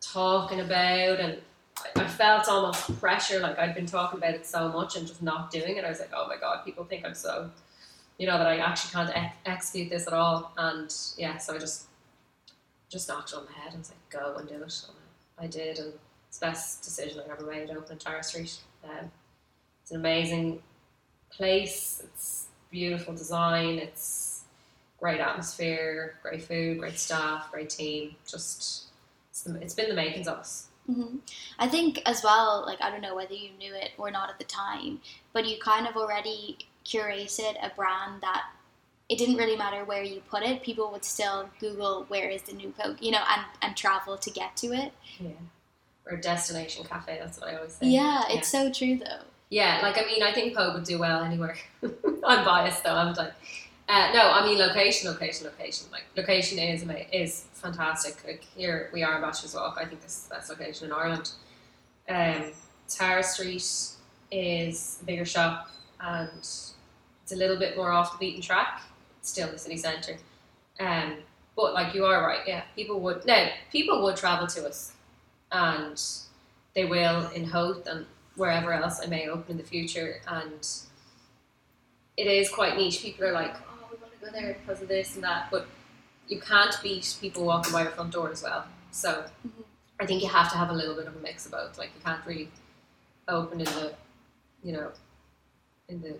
[0.00, 1.38] talking about and
[1.96, 5.50] I, felt almost pressure, like I'd been talking about it so much and just not
[5.50, 5.84] doing it.
[5.84, 7.50] I was like, oh my God, people think I'm so,
[8.18, 10.52] you know, that I actually can't ex- execute this at all.
[10.56, 11.84] And yeah, so I just,
[12.88, 14.84] just knocked it on the head and was like, go and do it.
[14.88, 14.96] And
[15.38, 15.92] I did, and
[16.28, 18.58] it's the best decision I ever made opening Tara Street.
[18.84, 19.10] Um,
[19.82, 20.62] it's an amazing
[21.30, 22.02] place.
[22.04, 23.78] It's beautiful design.
[23.78, 24.44] It's
[24.98, 28.16] great atmosphere, great food, great staff, great team.
[28.26, 28.86] Just
[29.30, 30.67] it's, the, it's been the makings of us.
[30.92, 31.18] Hmm
[31.58, 34.38] I think as well, like I don't know whether you knew it or not at
[34.38, 35.00] the time,
[35.32, 38.44] but you kind of already curated a brand that
[39.08, 40.62] it didn't really matter where you put it.
[40.62, 44.30] People would still Google where is the new Póg, you know, and and travel to
[44.30, 44.92] get to it.
[45.18, 45.30] Yeah.
[46.06, 47.18] Or destination cafe.
[47.20, 47.88] That's what I always say.
[47.88, 49.22] Yeah, it's so true though.
[49.50, 51.56] Yeah, like I mean, I think Póg would do well anywhere.
[51.82, 52.94] I'm biased though.
[52.94, 53.32] I'm like,
[53.88, 55.86] uh, no, I mean location, location, location.
[55.90, 58.16] Like location is is fantastic.
[58.26, 59.78] Like here we are in Bachelor's Walk.
[59.80, 61.30] I think this is the best location in Ireland.
[62.08, 62.52] Um,
[62.88, 63.66] Tara Street
[64.30, 65.70] is a bigger shop
[66.00, 66.28] and
[67.28, 68.82] it's a little bit more off the beaten track.
[69.20, 70.16] It's still the city centre.
[70.80, 71.16] Um,
[71.56, 72.62] but like you are right, yeah.
[72.76, 74.92] People would no, people would travel to us,
[75.50, 76.00] and
[76.74, 80.20] they will in Howth and wherever else I may open in the future.
[80.28, 80.66] And
[82.16, 83.02] it is quite niche.
[83.02, 83.56] People are like,
[84.32, 85.66] there because of this and that, but
[86.28, 88.66] you can't beat people walking by your front door as well.
[88.90, 89.64] So Mhm.
[90.00, 91.78] I think you have to have a little bit of a mix of both.
[91.78, 92.50] Like you can't really
[93.26, 93.94] open in the,
[94.62, 94.92] you know,
[95.88, 96.18] in the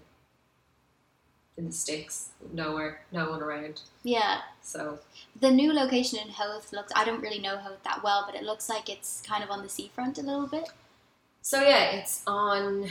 [1.57, 3.81] in the sticks, nowhere, no one around.
[4.05, 5.01] Yeah, So
[5.41, 6.93] the new location in Howth looks.
[6.95, 9.63] I don't really know Howth that well, but it looks like it's kind of on
[9.65, 10.71] the seafront a little bit.
[11.43, 12.89] So yeah, it's on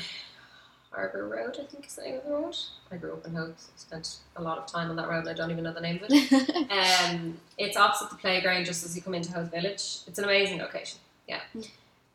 [0.92, 2.56] Harbour Road, I think is the name of the road.
[2.92, 5.34] I grew up in Howth, spent a lot of time on that road and I
[5.34, 6.72] don't even know the name of it.
[7.12, 10.00] um, it's opposite the playground just as you come into Howth Village.
[10.08, 11.42] It's an amazing location, yeah.
[11.56, 11.70] Mm.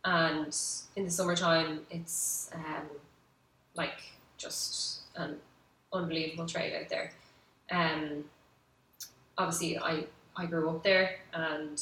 [0.05, 0.57] And
[0.97, 2.87] in the summertime it's um,
[3.75, 4.03] like
[4.39, 5.37] just an
[5.93, 7.13] unbelievable trail out there.
[7.71, 8.25] Um,
[9.39, 10.05] obviously I,
[10.37, 11.81] I grew up there and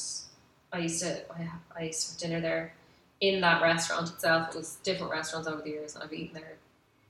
[0.73, 2.73] I used to I, I used to have dinner there
[3.21, 4.49] in that restaurant itself.
[4.49, 6.57] It was different restaurants over the years, and I've eaten there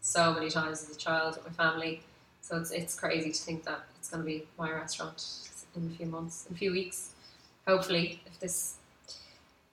[0.01, 2.01] so many times as a child with my family.
[2.41, 5.23] So it's it's crazy to think that it's going to be my restaurant
[5.75, 7.11] in a few months, in a few weeks,
[7.67, 8.75] hopefully, if this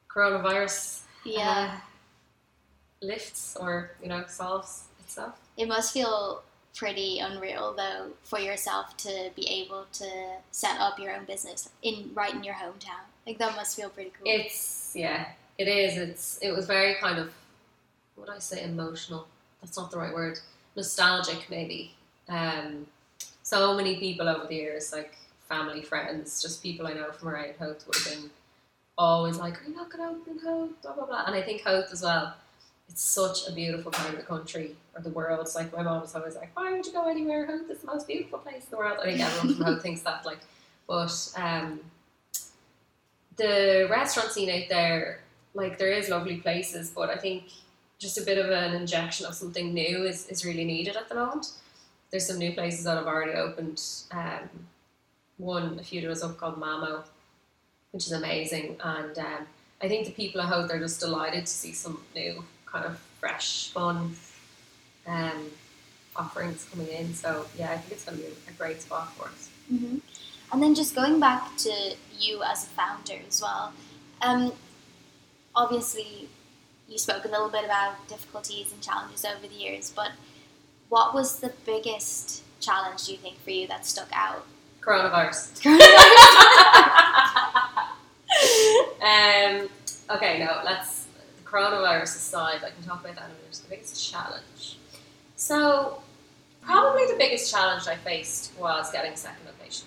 [0.08, 5.38] coronavirus yeah, uh, lifts or you know solves itself.
[5.56, 6.42] it must feel
[6.76, 10.08] pretty unreal though for yourself to be able to
[10.52, 13.02] set up your own business in right in your hometown.
[13.26, 14.30] Like that must feel pretty cool.
[14.30, 15.26] It's yeah,
[15.56, 15.96] it is.
[15.96, 17.32] It's it was very kind of
[18.14, 19.26] what would I say emotional.
[19.60, 20.38] That's not the right word.
[20.76, 21.94] Nostalgic maybe.
[22.28, 22.86] Um,
[23.42, 25.16] so many people over the years, like
[25.48, 28.30] family, friends, just people I know from around Howth would have been
[28.96, 31.24] always like, "Are you not going to open Howth?" Blah blah blah.
[31.26, 32.34] And I think Howth as well.
[32.90, 35.40] It's such a beautiful part of the country or the world.
[35.40, 37.46] It's like my mom was always like, "Why would you go anywhere?
[37.46, 40.02] Howth is the most beautiful place in the world." I think everyone from Howth thinks
[40.02, 40.24] that.
[40.24, 40.40] Like,
[40.86, 41.80] but um,
[43.36, 45.20] the restaurant scene out there,
[45.54, 47.44] like there is lovely places, but I think
[47.98, 51.14] just a bit of an injection of something new is, is really needed at the
[51.14, 51.52] moment.
[52.10, 53.82] There's some new places that have already opened.
[54.12, 54.48] Um,
[55.36, 57.02] one a few days up called Mamo,
[57.92, 59.46] which is amazing, and um,
[59.80, 62.98] I think the people at Howth are just delighted to see some new kind of
[63.20, 64.14] fresh, fun
[65.06, 65.46] um,
[66.16, 67.14] offerings coming in.
[67.14, 69.48] So yeah, I think it's going to be a great spot for us.
[69.68, 69.98] hmm
[70.52, 73.72] And then just going back to you as a founder as well.
[74.20, 74.52] Um,
[75.54, 76.28] obviously,
[76.88, 80.12] you spoke a little bit about difficulties and challenges over the years, but
[80.88, 84.46] what was the biggest challenge do you think for you that stuck out?
[84.80, 85.66] Coronavirus.
[89.02, 89.68] um,
[90.10, 91.04] okay, no, let's.
[91.04, 93.60] The coronavirus aside, I can talk about that in a minute.
[93.64, 94.78] The biggest challenge.
[95.36, 96.02] So,
[96.62, 99.86] probably the biggest challenge I faced was getting a second location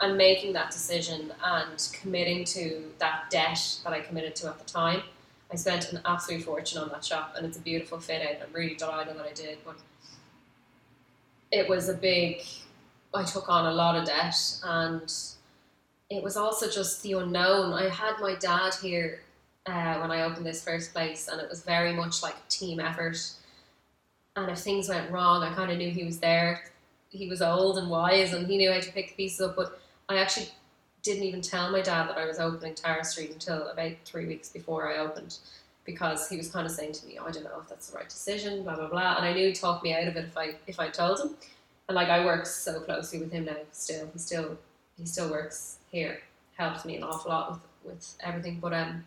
[0.00, 4.64] and making that decision and committing to that debt that I committed to at the
[4.64, 5.02] time.
[5.54, 8.42] I spent an absolute fortune on that shop, and it's a beautiful fit out.
[8.44, 9.76] I'm really delighted that I did, but
[11.52, 12.42] it was a big.
[13.14, 14.34] I took on a lot of debt,
[14.64, 15.14] and
[16.10, 17.72] it was also just the unknown.
[17.72, 19.20] I had my dad here
[19.66, 22.80] uh, when I opened this first place, and it was very much like a team
[22.80, 23.16] effort.
[24.34, 26.64] And if things went wrong, I kind of knew he was there.
[27.10, 29.54] He was old and wise, and he knew how to pick the pieces up.
[29.54, 30.48] But I actually
[31.04, 34.48] didn't even tell my dad that I was opening Tara Street until about three weeks
[34.48, 35.38] before I opened,
[35.84, 37.96] because he was kind of saying to me, oh, "I don't know if that's the
[37.98, 39.16] right decision," blah blah blah.
[39.16, 41.36] And I knew he'd talk me out of it if I if I told him.
[41.88, 44.58] And like I work so closely with him now, still he still
[44.98, 46.20] he still works here,
[46.56, 48.58] helps me an awful lot with with everything.
[48.60, 49.04] But um,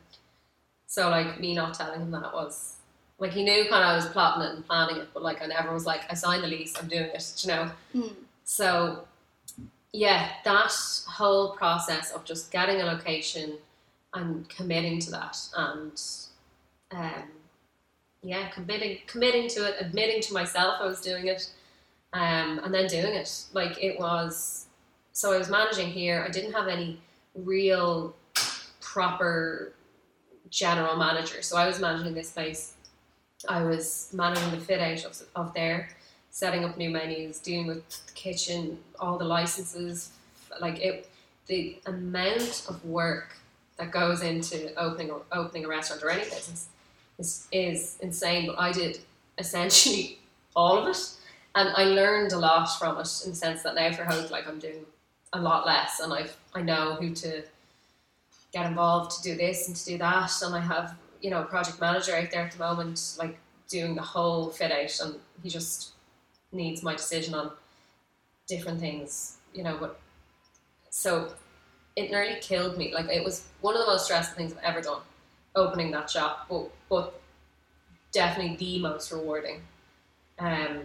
[0.86, 2.76] so like me not telling him that was
[3.20, 5.48] like he knew kind of I was plotting it and planning it, but like I
[5.48, 7.72] never was like I signed the lease, I'm doing it, you know.
[7.96, 8.14] Mm.
[8.44, 9.06] So
[9.94, 10.74] yeah, that
[11.08, 13.58] whole process of just getting a location
[14.14, 16.02] and committing to that and
[16.92, 17.24] um,
[18.22, 21.50] yeah, committing committing to it, admitting to myself I was doing it,
[22.14, 23.46] um, and then doing it.
[23.54, 24.68] Like it was
[25.12, 26.24] so I was managing here.
[26.28, 27.02] I didn't have any
[27.36, 28.16] real
[28.82, 29.74] proper
[30.50, 31.42] general manager.
[31.42, 32.74] So I was managing this place.
[33.48, 35.90] I was managing the fit out of, of there,
[36.38, 40.12] setting up new menus, dealing with the kitchen, all the licenses.
[40.62, 41.10] Like it,
[41.48, 43.36] the amount of work
[43.78, 46.68] that goes into opening opening a restaurant or any business
[47.18, 48.46] is, is insane.
[48.46, 49.00] But I did
[49.40, 50.20] essentially
[50.56, 51.10] all of it,
[51.56, 54.48] and I learned a lot from it in the sense that now for Howth, like
[54.48, 54.86] I'm doing
[55.34, 57.42] a lot less, and I I know who to
[58.54, 60.32] get involved to do this and to do that.
[60.44, 63.96] And I have, you know, a project manager out there at the moment, like doing
[63.96, 65.97] the whole fit out, and he just
[66.52, 67.52] needs my decision on
[68.48, 69.78] different things, you know.
[69.80, 70.00] But
[70.90, 71.34] so
[71.96, 72.94] it nearly killed me.
[72.94, 75.02] Like it was one of the most stressful things I've ever done,
[75.56, 77.20] opening that shop, but but
[78.12, 79.62] definitely the most rewarding.
[80.40, 80.82] Um,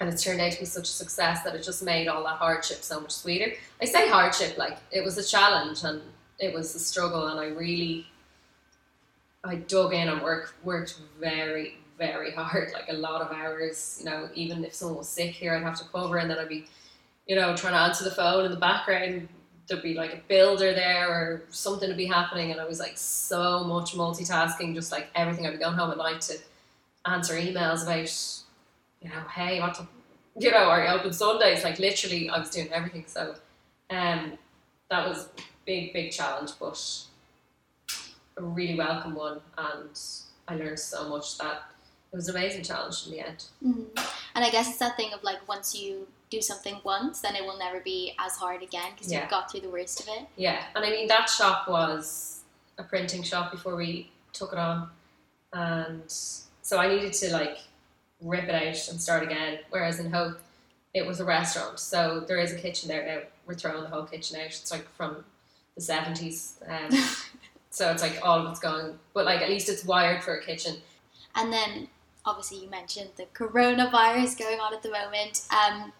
[0.00, 2.36] and it's turned out to be such a success that it just made all that
[2.36, 3.52] hardship so much sweeter.
[3.80, 6.02] I say hardship like it was a challenge and
[6.38, 8.06] it was a struggle, and I really,
[9.44, 13.98] I dug in and worked worked very very hard, like a lot of hours.
[14.00, 16.48] You know, even if someone was sick here, I'd have to cover, and then I'd
[16.48, 16.66] be,
[17.26, 19.28] you know, trying to answer the phone in the background.
[19.68, 22.96] There'd be like a builder there or something to be happening, and I was like
[22.96, 25.46] so much multitasking, just like everything.
[25.46, 26.38] I'd be going home at night to
[27.06, 28.12] answer emails about,
[29.00, 29.80] you know, hey, what
[30.38, 31.62] you know, are you open Sundays?
[31.62, 33.04] Like literally, I was doing everything.
[33.06, 33.34] So,
[33.90, 34.38] um,
[34.90, 35.28] that was
[35.66, 36.78] big, big challenge, but
[38.36, 39.40] a really welcome one.
[39.58, 40.00] And
[40.48, 41.71] I learned so much that
[42.12, 43.44] it was an amazing challenge in the end.
[43.64, 43.82] Mm-hmm.
[44.34, 47.42] And I guess it's that thing of like once you do something once, then it
[47.44, 49.22] will never be as hard again because Yeah.
[49.22, 50.26] you've got through the worst of it.
[50.36, 52.40] Yeah, and I mean that shop was
[52.78, 54.90] a printing shop before we took it on,
[55.52, 57.58] and so I needed to like
[58.20, 59.58] rip it out and start again.
[59.70, 60.42] Whereas in Howth,
[60.94, 63.20] it was a restaurant, so there is a kitchen there now.
[63.46, 64.46] We're throwing the whole kitchen out.
[64.46, 65.24] It's like from
[65.74, 66.90] the seventies, um,
[67.70, 68.98] so it's like all of it's gone.
[69.14, 70.76] But like at least it's wired for a kitchen.
[71.34, 71.88] And then
[72.24, 75.42] obviously you mentioned the coronavirus going on at the moment.
[75.50, 75.92] Um,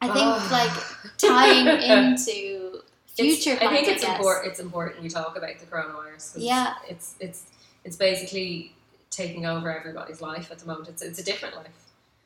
[0.00, 0.48] I think Oh.
[0.50, 4.46] like tying into future It's- I think it's important.
[4.50, 6.34] It's important we talk about the coronavirus.
[6.38, 6.74] Yeah.
[6.88, 7.42] it's it's
[7.84, 8.74] it's basically
[9.10, 10.88] taking over everybody's life at the moment.
[10.88, 11.66] It's it's a different life.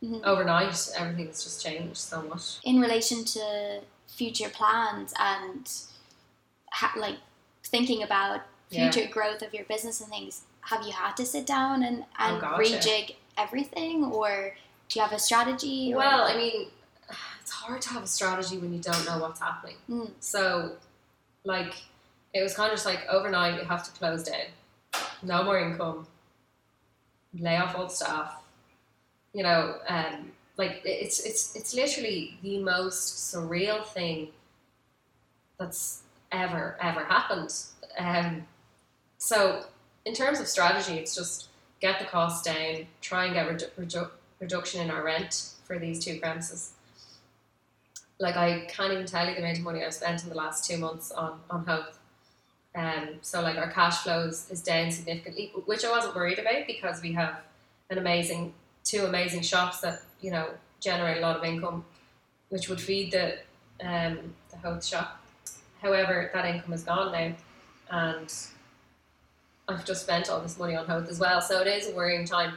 [0.03, 0.23] Mhm.
[0.25, 2.59] Overnight, everything's just changed so much.
[2.65, 5.69] in relation to future plans and
[6.73, 7.17] ha- like
[7.65, 8.91] thinking about Yeah.
[8.91, 12.43] future growth of your business and things have you had to sit down and, and
[12.43, 12.79] Oh, yeah.
[12.79, 14.55] rejig everything or
[14.89, 16.69] do you have a strategy or- Well, I mean,
[17.41, 19.77] it's hard to have a strategy when you don't know what's happening.
[19.89, 20.11] Mm.
[20.21, 20.77] So,
[21.45, 21.75] like,
[22.33, 24.47] it was kind of just like overnight you have to close down,
[25.23, 26.07] no more income,
[27.39, 28.37] lay off all staff.
[29.33, 34.29] You know, um, like it's it's it's literally the most surreal thing
[35.59, 37.53] that's ever ever happened.
[37.99, 38.47] Um,
[39.19, 39.65] so,
[40.05, 41.49] in terms of strategy, it's just
[41.85, 44.11] get the costs down, try and get redu- redu-
[44.41, 46.73] reduction in our rent for these two premises.
[48.19, 50.65] Like I can't even tell you the amount of money I've spent in the last
[50.65, 51.99] two months on on Howth.
[52.75, 57.03] Um, so like our cash flows is down significantly, which I wasn't worried about because
[57.03, 57.41] we have
[57.91, 60.49] an amazing two amazing shops that you know
[60.81, 61.85] generate a lot of income,
[62.49, 63.27] which would feed the
[63.87, 65.21] um, the Howth shop.
[65.83, 67.35] However, that income is gone now,
[67.91, 68.33] and
[69.69, 71.41] I've just spent all this money on Howth as well.
[71.41, 72.55] So it is a worrying time.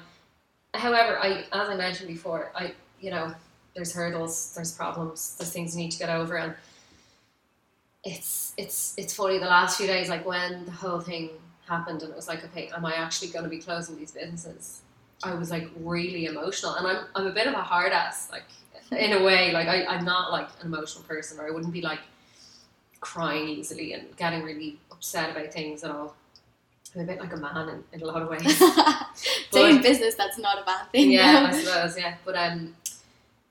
[0.74, 3.34] However, I as I mentioned before, I you know
[3.76, 6.53] there's hurdles, there's problems, there's things you need to get over, and
[8.03, 9.38] it's it's it's funny.
[9.38, 11.30] The last few days, like when the whole thing
[11.68, 14.82] happened, and it was like, okay, am I actually going to be closing these businesses?
[15.24, 18.45] I was like really emotional, and I'm I'm a bit of a hard ass, like
[18.91, 19.51] in a way.
[19.51, 21.99] Like I, I'm not like an emotional person, or I wouldn't be like
[22.99, 26.16] crying easily and getting really upset about things at all.
[26.98, 28.60] I'm a bit like a man in, in a lot of ways.
[29.52, 31.12] Doing business, that's not a bad thing.
[31.12, 31.50] Yeah.
[31.52, 31.98] I suppose.
[31.98, 32.76] Yeah, but um,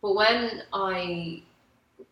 [0.03, 1.42] but when I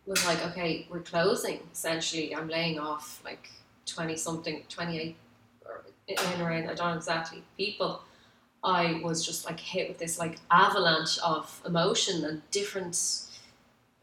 [0.06, 1.58] was like, okay, we're closing.
[1.72, 3.50] Essentially, I'm laying off like
[3.84, 5.16] twenty something, twenty eight,
[5.66, 6.70] or in around.
[6.70, 8.02] I don't know exactly people.
[8.62, 12.96] I was just like hit with this like avalanche of emotion and different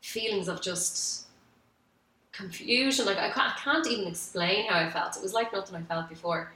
[0.01, 1.27] feelings of just
[2.33, 3.05] confusion.
[3.05, 5.15] Like I can't, I can't even explain how I felt.
[5.15, 6.51] It was like nothing I felt before.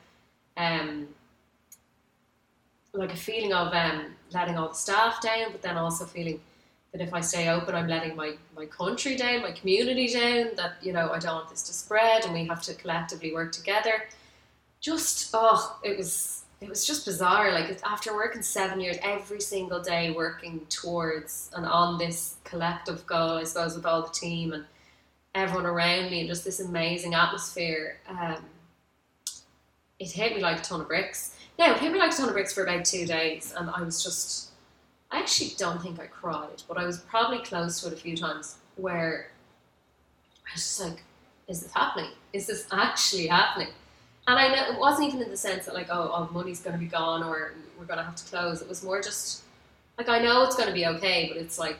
[0.57, 1.07] Um,
[2.93, 6.39] like a feeling of um, letting all the staff down, but then also feeling
[6.91, 10.75] that if I stay open, I'm letting my, my country down, my community down, that,
[10.81, 14.05] you know, I don't want this to spread and we have to collectively work together.
[14.79, 17.51] Just, oh, it was, it was just bizarre.
[17.51, 23.31] Like after working seven years, every single day working towards and on this collective goal,
[23.31, 24.63] I suppose, with all the team and
[25.33, 27.99] everyone around me and just this amazing atmosphere.
[28.07, 28.37] Um,
[29.99, 31.35] it hit me like a ton of bricks.
[31.57, 33.81] Yeah, it hit me like a ton of bricks for about two days, and I
[33.81, 34.49] was just.
[35.11, 38.17] I actually don't think I cried, but I was probably close to it a few
[38.17, 39.29] times where
[40.45, 41.03] I was just like,
[41.47, 42.09] is this happening?
[42.33, 43.69] Is this actually happening?
[44.27, 46.73] And I know it wasn't even in the sense that like, oh, the money's going
[46.73, 48.61] to be gone or we're going to have to close.
[48.61, 49.43] It was more just
[49.97, 51.77] like I know it's going to be okay, but it's like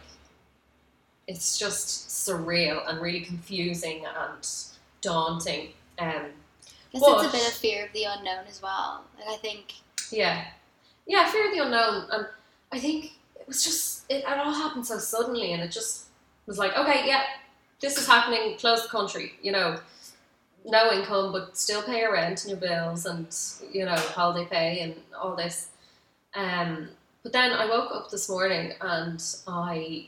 [1.28, 4.48] it's just surreal and really confusing and
[5.02, 5.70] daunting.
[5.98, 6.28] Um,
[7.02, 9.04] But- it's a bit of fear of the unknown as well.
[9.20, 9.74] Like I think
[10.12, 10.46] Yeah,
[11.06, 12.28] yeah, fear of the unknown, and
[12.72, 16.06] I think it was just it, it all happened so suddenly, and it just
[16.46, 17.24] was like, okay, yeah,
[17.80, 18.58] this is happening.
[18.58, 19.80] Close the country, you know,
[20.66, 23.28] no income, but still pay your rent and your bills, and
[23.72, 25.70] you know, holiday pay and all this.
[26.36, 26.90] Um,
[27.24, 30.08] but then I woke up this morning and I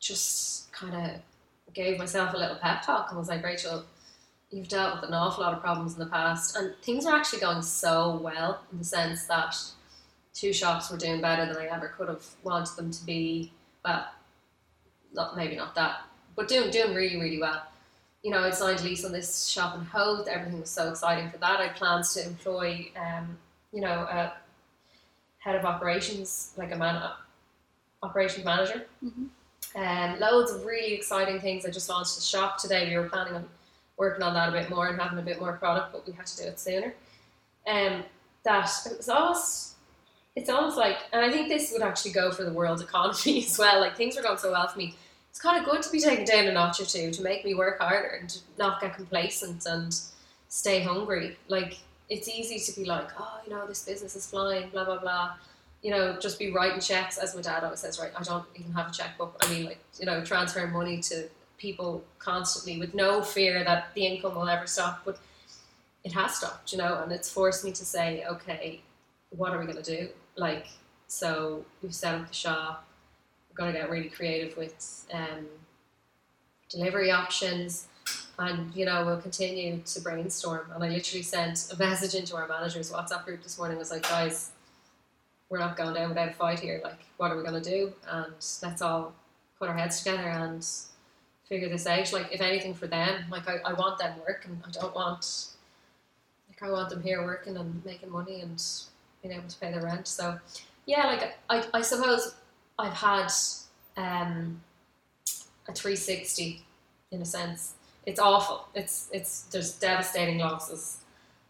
[0.00, 1.20] just kind of
[1.72, 3.84] gave myself a little pep talk and was like, Rachel,
[4.50, 7.40] you've dealt with an awful lot of problems in the past, and things are actually
[7.40, 9.56] going so well in the sense that
[10.34, 13.52] two shops were doing better than I ever could have wanted them to be.
[13.84, 14.06] Well,
[15.12, 16.02] not maybe not that,
[16.36, 17.62] but doing doing really really well.
[18.22, 20.28] You know, I signed a lease on this shop in Howth.
[20.28, 21.58] Everything was so exciting for that.
[21.60, 23.38] I had plans to employ, um,
[23.72, 24.34] you know, a
[25.38, 27.02] head of operations, like a man,
[28.02, 28.86] operations manager.
[29.02, 29.28] Mhm.
[29.74, 31.64] Um, loads of really exciting things.
[31.64, 32.88] I just launched the shop today.
[32.90, 33.48] We were planning on
[34.00, 36.26] working on that a bit more and having a bit more product, but we had
[36.26, 36.94] to do it sooner.
[37.66, 38.02] Um,
[38.44, 39.74] that it was almost,
[40.34, 43.58] it's almost like, and I think this would actually go for the world economy as
[43.58, 43.78] well.
[43.78, 44.96] Like things were going so well for me.
[45.28, 47.54] It's kind of good to be taken down a notch or two to make me
[47.54, 49.96] work harder and not get complacent and
[50.48, 51.36] stay hungry.
[51.48, 51.78] Like
[52.08, 55.34] it's easy to be like, oh, you know, this business is flying, blah blah blah.
[55.82, 58.00] You know, just be writing checks, as my dad always says.
[58.00, 59.36] Right, I don't even have a checkbook.
[59.40, 61.28] I mean, like you know, transferring money to
[61.60, 65.02] people constantly with no fear that the income will ever stop.
[65.04, 65.18] But
[66.02, 68.80] it has stopped, you know, and it's forced me to say, okay,
[69.28, 70.08] what are we going to do?
[70.36, 70.68] Like,
[71.06, 72.86] so we've set up the shop.
[73.50, 75.46] We're going to get really creative with um,
[76.68, 77.88] delivery options,
[78.38, 80.70] and you know, we'll continue to brainstorm.
[80.72, 83.76] And I literally sent a message into our manager's WhatsApp group this morning.
[83.76, 84.52] I was like, guys,
[85.50, 86.80] we're not going down without a fight here.
[86.82, 87.92] Like, what are we going to do?
[88.08, 88.32] And
[88.62, 89.12] let's all
[89.58, 90.66] put our heads together and
[91.50, 92.10] figure this out.
[92.12, 94.62] Like, if anything for them, like I, I want them working.
[94.66, 95.48] I don't want
[96.48, 98.62] like I want them here working and making money and
[99.20, 100.08] being able to pay their rent.
[100.08, 100.38] So
[100.86, 102.34] yeah, like I, I suppose
[102.78, 103.30] I've had
[103.96, 104.62] um,
[105.68, 106.62] a 360
[107.10, 107.74] in a sense.
[108.06, 108.68] It's awful.
[108.74, 110.98] It's it's there's devastating losses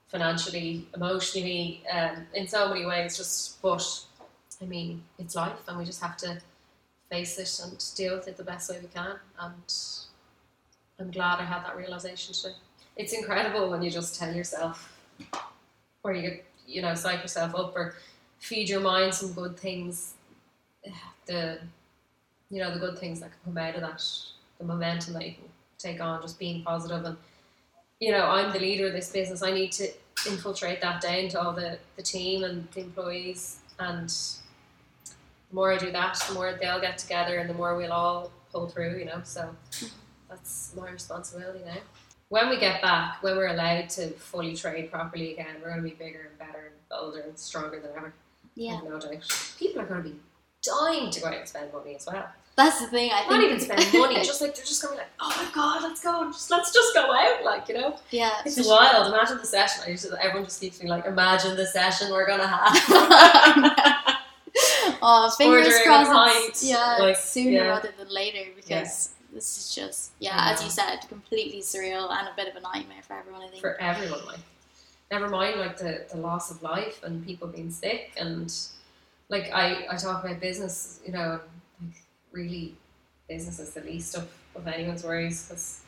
[0.08, 3.16] financially, emotionally, um, in so many ways.
[3.16, 3.86] Just but
[4.60, 6.40] I mean, it's life, and we just have to
[7.10, 9.16] face it and deal with it the best way we can.
[9.38, 9.74] And
[10.98, 12.54] I'm glad I had that realization today.
[12.96, 14.92] It's incredible when you just tell yourself,
[16.02, 17.94] or you you know, psych yourself up, or
[18.38, 20.14] feed your mind some good things.
[21.26, 21.60] The
[22.50, 24.02] you know the good things that can come out of that,
[24.58, 25.44] the momentum that you can
[25.78, 27.16] take on, just being positive and
[28.00, 29.42] you know, I'm the leader of this business.
[29.42, 29.88] I need to
[30.26, 33.58] infiltrate that down to all the, the team and the employees.
[33.78, 34.12] And
[35.50, 38.32] the more I do that, the more they'll get together and the more we'll all
[38.52, 39.20] pull through, you know.
[39.24, 39.54] So
[40.28, 41.78] that's my responsibility now.
[42.28, 45.88] when we get back, when we're allowed to fully trade properly again, we're going to
[45.88, 48.12] be bigger and better and bolder and stronger than ever.
[48.54, 48.80] Yeah.
[48.84, 49.54] No doubt.
[49.58, 50.16] People are going to be
[50.62, 52.28] dying to go out and spend money as well.
[52.56, 53.10] That's the thing.
[53.12, 55.34] I think Not even spend money, just like they're just going to be like, oh
[55.44, 57.96] my god, let's go, just let's just go out, like you know.
[58.10, 58.32] yeah.
[58.44, 59.06] It's for wild.
[59.12, 59.82] Imagine the session.
[59.86, 64.16] I used everyone just keeps being like, imagine the session we're gonna have.
[65.02, 66.64] oh, fingers crossed.
[66.64, 67.68] Yeah, like, sooner yeah.
[67.68, 72.32] rather than later because this is just yeah, as you said, completely surreal and a
[72.36, 73.42] bit of a nightmare for everyone.
[73.42, 73.60] I think.
[73.60, 74.24] for everyone.
[74.26, 74.40] Like,
[75.10, 78.54] never mind like the, the loss of life and people being sick and
[79.28, 81.40] like I, I talk about business, you know,
[81.80, 81.96] like
[82.32, 82.74] really
[83.28, 85.80] business is the least of, of anyone's worries because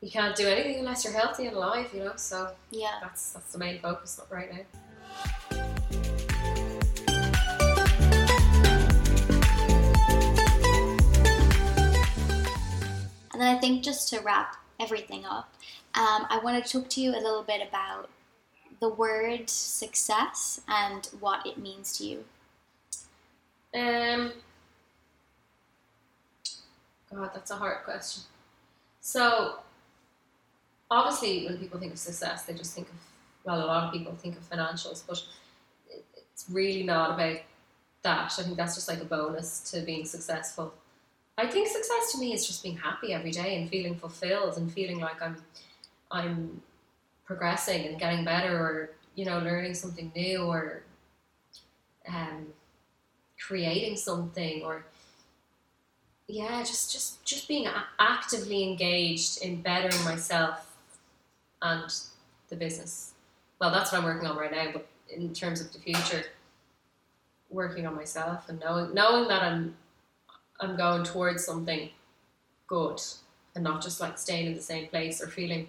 [0.00, 2.12] you can't do anything unless you're healthy and alive, you know.
[2.16, 2.98] So yeah.
[3.02, 4.80] that's that's the main focus right now.
[13.38, 15.54] And then I think just to wrap everything up,
[15.94, 18.10] um, I want to talk to you a little bit about
[18.80, 22.24] the word success and what it means to you.
[23.72, 24.32] Um,
[27.14, 28.24] God, that's a hard question.
[29.00, 29.60] So,
[30.90, 32.96] obviously, when people think of success, they just think of,
[33.44, 35.22] well, a lot of people think of financials, but
[35.88, 37.38] it's really not about
[38.02, 38.34] that.
[38.36, 40.74] I think that's just like a bonus to being successful.
[41.38, 44.70] I think success to me is just being happy every day and feeling fulfilled and
[44.70, 45.36] feeling like I'm,
[46.10, 46.60] I'm
[47.24, 50.82] progressing and getting better, or you know, learning something new, or
[52.08, 52.48] um,
[53.38, 54.84] creating something or
[56.26, 57.66] yeah just just just being
[57.98, 60.76] actively engaged in bettering myself
[61.62, 61.94] and
[62.48, 63.12] the business.
[63.60, 66.24] Well that's what i'm working on right now but in terms of the future
[67.50, 69.74] working on myself and knowing knowing that i'm
[70.60, 71.90] i'm going towards something
[72.66, 73.00] good
[73.54, 75.66] and not just like staying in the same place or feeling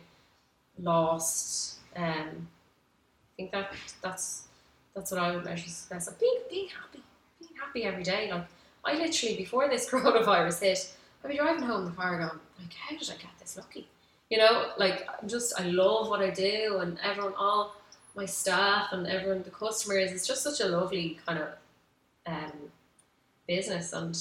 [0.82, 3.72] lost um i think that
[4.02, 4.48] that's
[4.96, 7.04] that's what i would measure success of being being happy
[7.40, 8.32] being happy every day.
[8.32, 8.46] Like
[8.86, 12.74] I literally before this coronavirus hit, I'd be driving home in the car going, like,
[12.74, 13.88] how did I get this lucky?
[14.30, 17.76] You know, like I'm just I love what I do and everyone all
[18.16, 21.48] my staff and everyone the customers, it's just such a lovely kind of
[22.26, 22.52] um
[23.48, 24.16] business and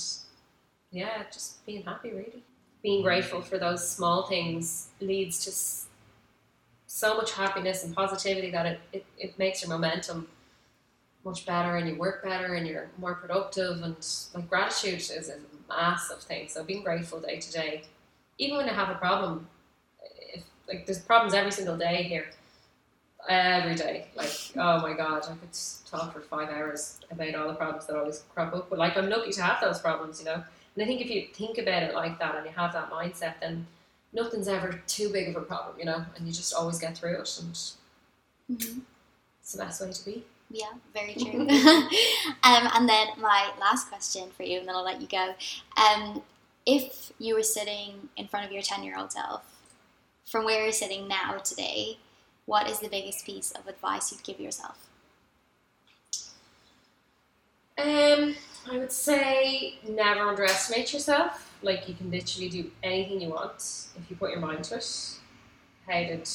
[0.90, 2.42] yeah, just being happy really.
[2.82, 3.08] Being mm-hmm.
[3.08, 5.52] grateful for those small things leads to
[6.86, 10.28] so much happiness and positivity that it, it, it makes your momentum
[11.24, 13.96] much better and you work better and you're more productive and
[14.34, 15.36] like gratitude is, is a
[15.68, 17.82] massive thing so being grateful day to day
[18.38, 19.46] even when I have a problem
[20.34, 22.30] if like there's problems every single day here
[23.28, 25.56] every day like oh my god I could
[25.90, 29.08] talk for five hours about all the problems that always crop up but like I'm
[29.10, 31.94] lucky to have those problems you know and I think if you think about it
[31.94, 33.66] like that and you have that mindset then
[34.12, 37.20] nothing's ever too big of a problem you know and you just always get through
[37.20, 37.58] it and
[38.50, 38.80] Mm-hmm.
[39.40, 41.46] it's the best way to be Yeah, very true.
[42.42, 45.34] um, and then my last question for you, and then I'll let you go.
[45.76, 46.22] Um,
[46.66, 49.42] if you were sitting in front of your 10 year old self,
[50.26, 51.98] from where you're sitting now today,
[52.48, 54.88] what is the biggest piece of advice you'd give yourself?
[57.76, 58.34] Um,
[58.70, 61.54] I would say never underestimate yourself.
[61.62, 65.18] Like you can literally do anything you want if you put your mind to it.
[65.86, 66.26] How did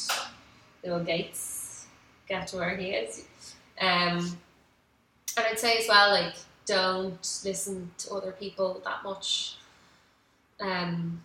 [0.84, 1.88] Bill Gates
[2.30, 3.26] get to where he is?
[3.82, 4.38] Um,
[5.36, 6.36] and I'd say as well, like
[6.68, 9.56] don't listen to other people that much.
[10.62, 11.24] Um,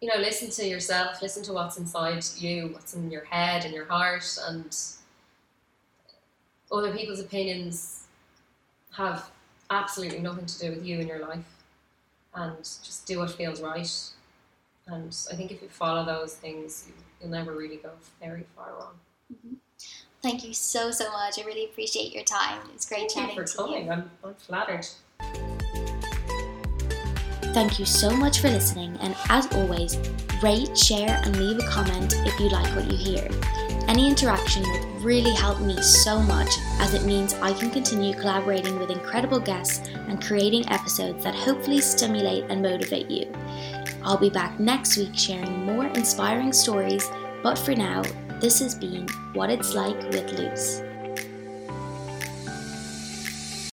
[0.00, 1.22] you know, listen to yourself.
[1.22, 4.76] Listen to what's inside you, what's in your head and your heart, and
[6.70, 8.04] other people's opinions
[8.96, 9.30] have
[9.70, 11.44] absolutely nothing to do with you and your life
[12.34, 13.90] and just do what feels right
[14.86, 17.90] and i think if you follow those things you, you'll never really go
[18.20, 18.94] very far wrong
[19.32, 19.54] mm-hmm.
[20.22, 21.38] Thank you so, so much.
[21.38, 22.58] I really appreciate your time.
[22.74, 23.92] It's great thank you for to coming you.
[23.92, 24.88] I'm, I'm flattered
[27.56, 29.96] Thank you so much for listening, and as always,
[30.42, 33.26] rate, share, and leave a comment if you like what you hear.
[33.88, 36.50] Any interaction would really help me so much
[36.80, 41.80] as it means I can continue collaborating with incredible guests and creating episodes that hopefully
[41.80, 43.32] stimulate and motivate you.
[44.02, 47.08] I'll be back next week sharing more inspiring stories,
[47.42, 48.02] but for now,
[48.38, 50.82] this has been What It's Like with Luce.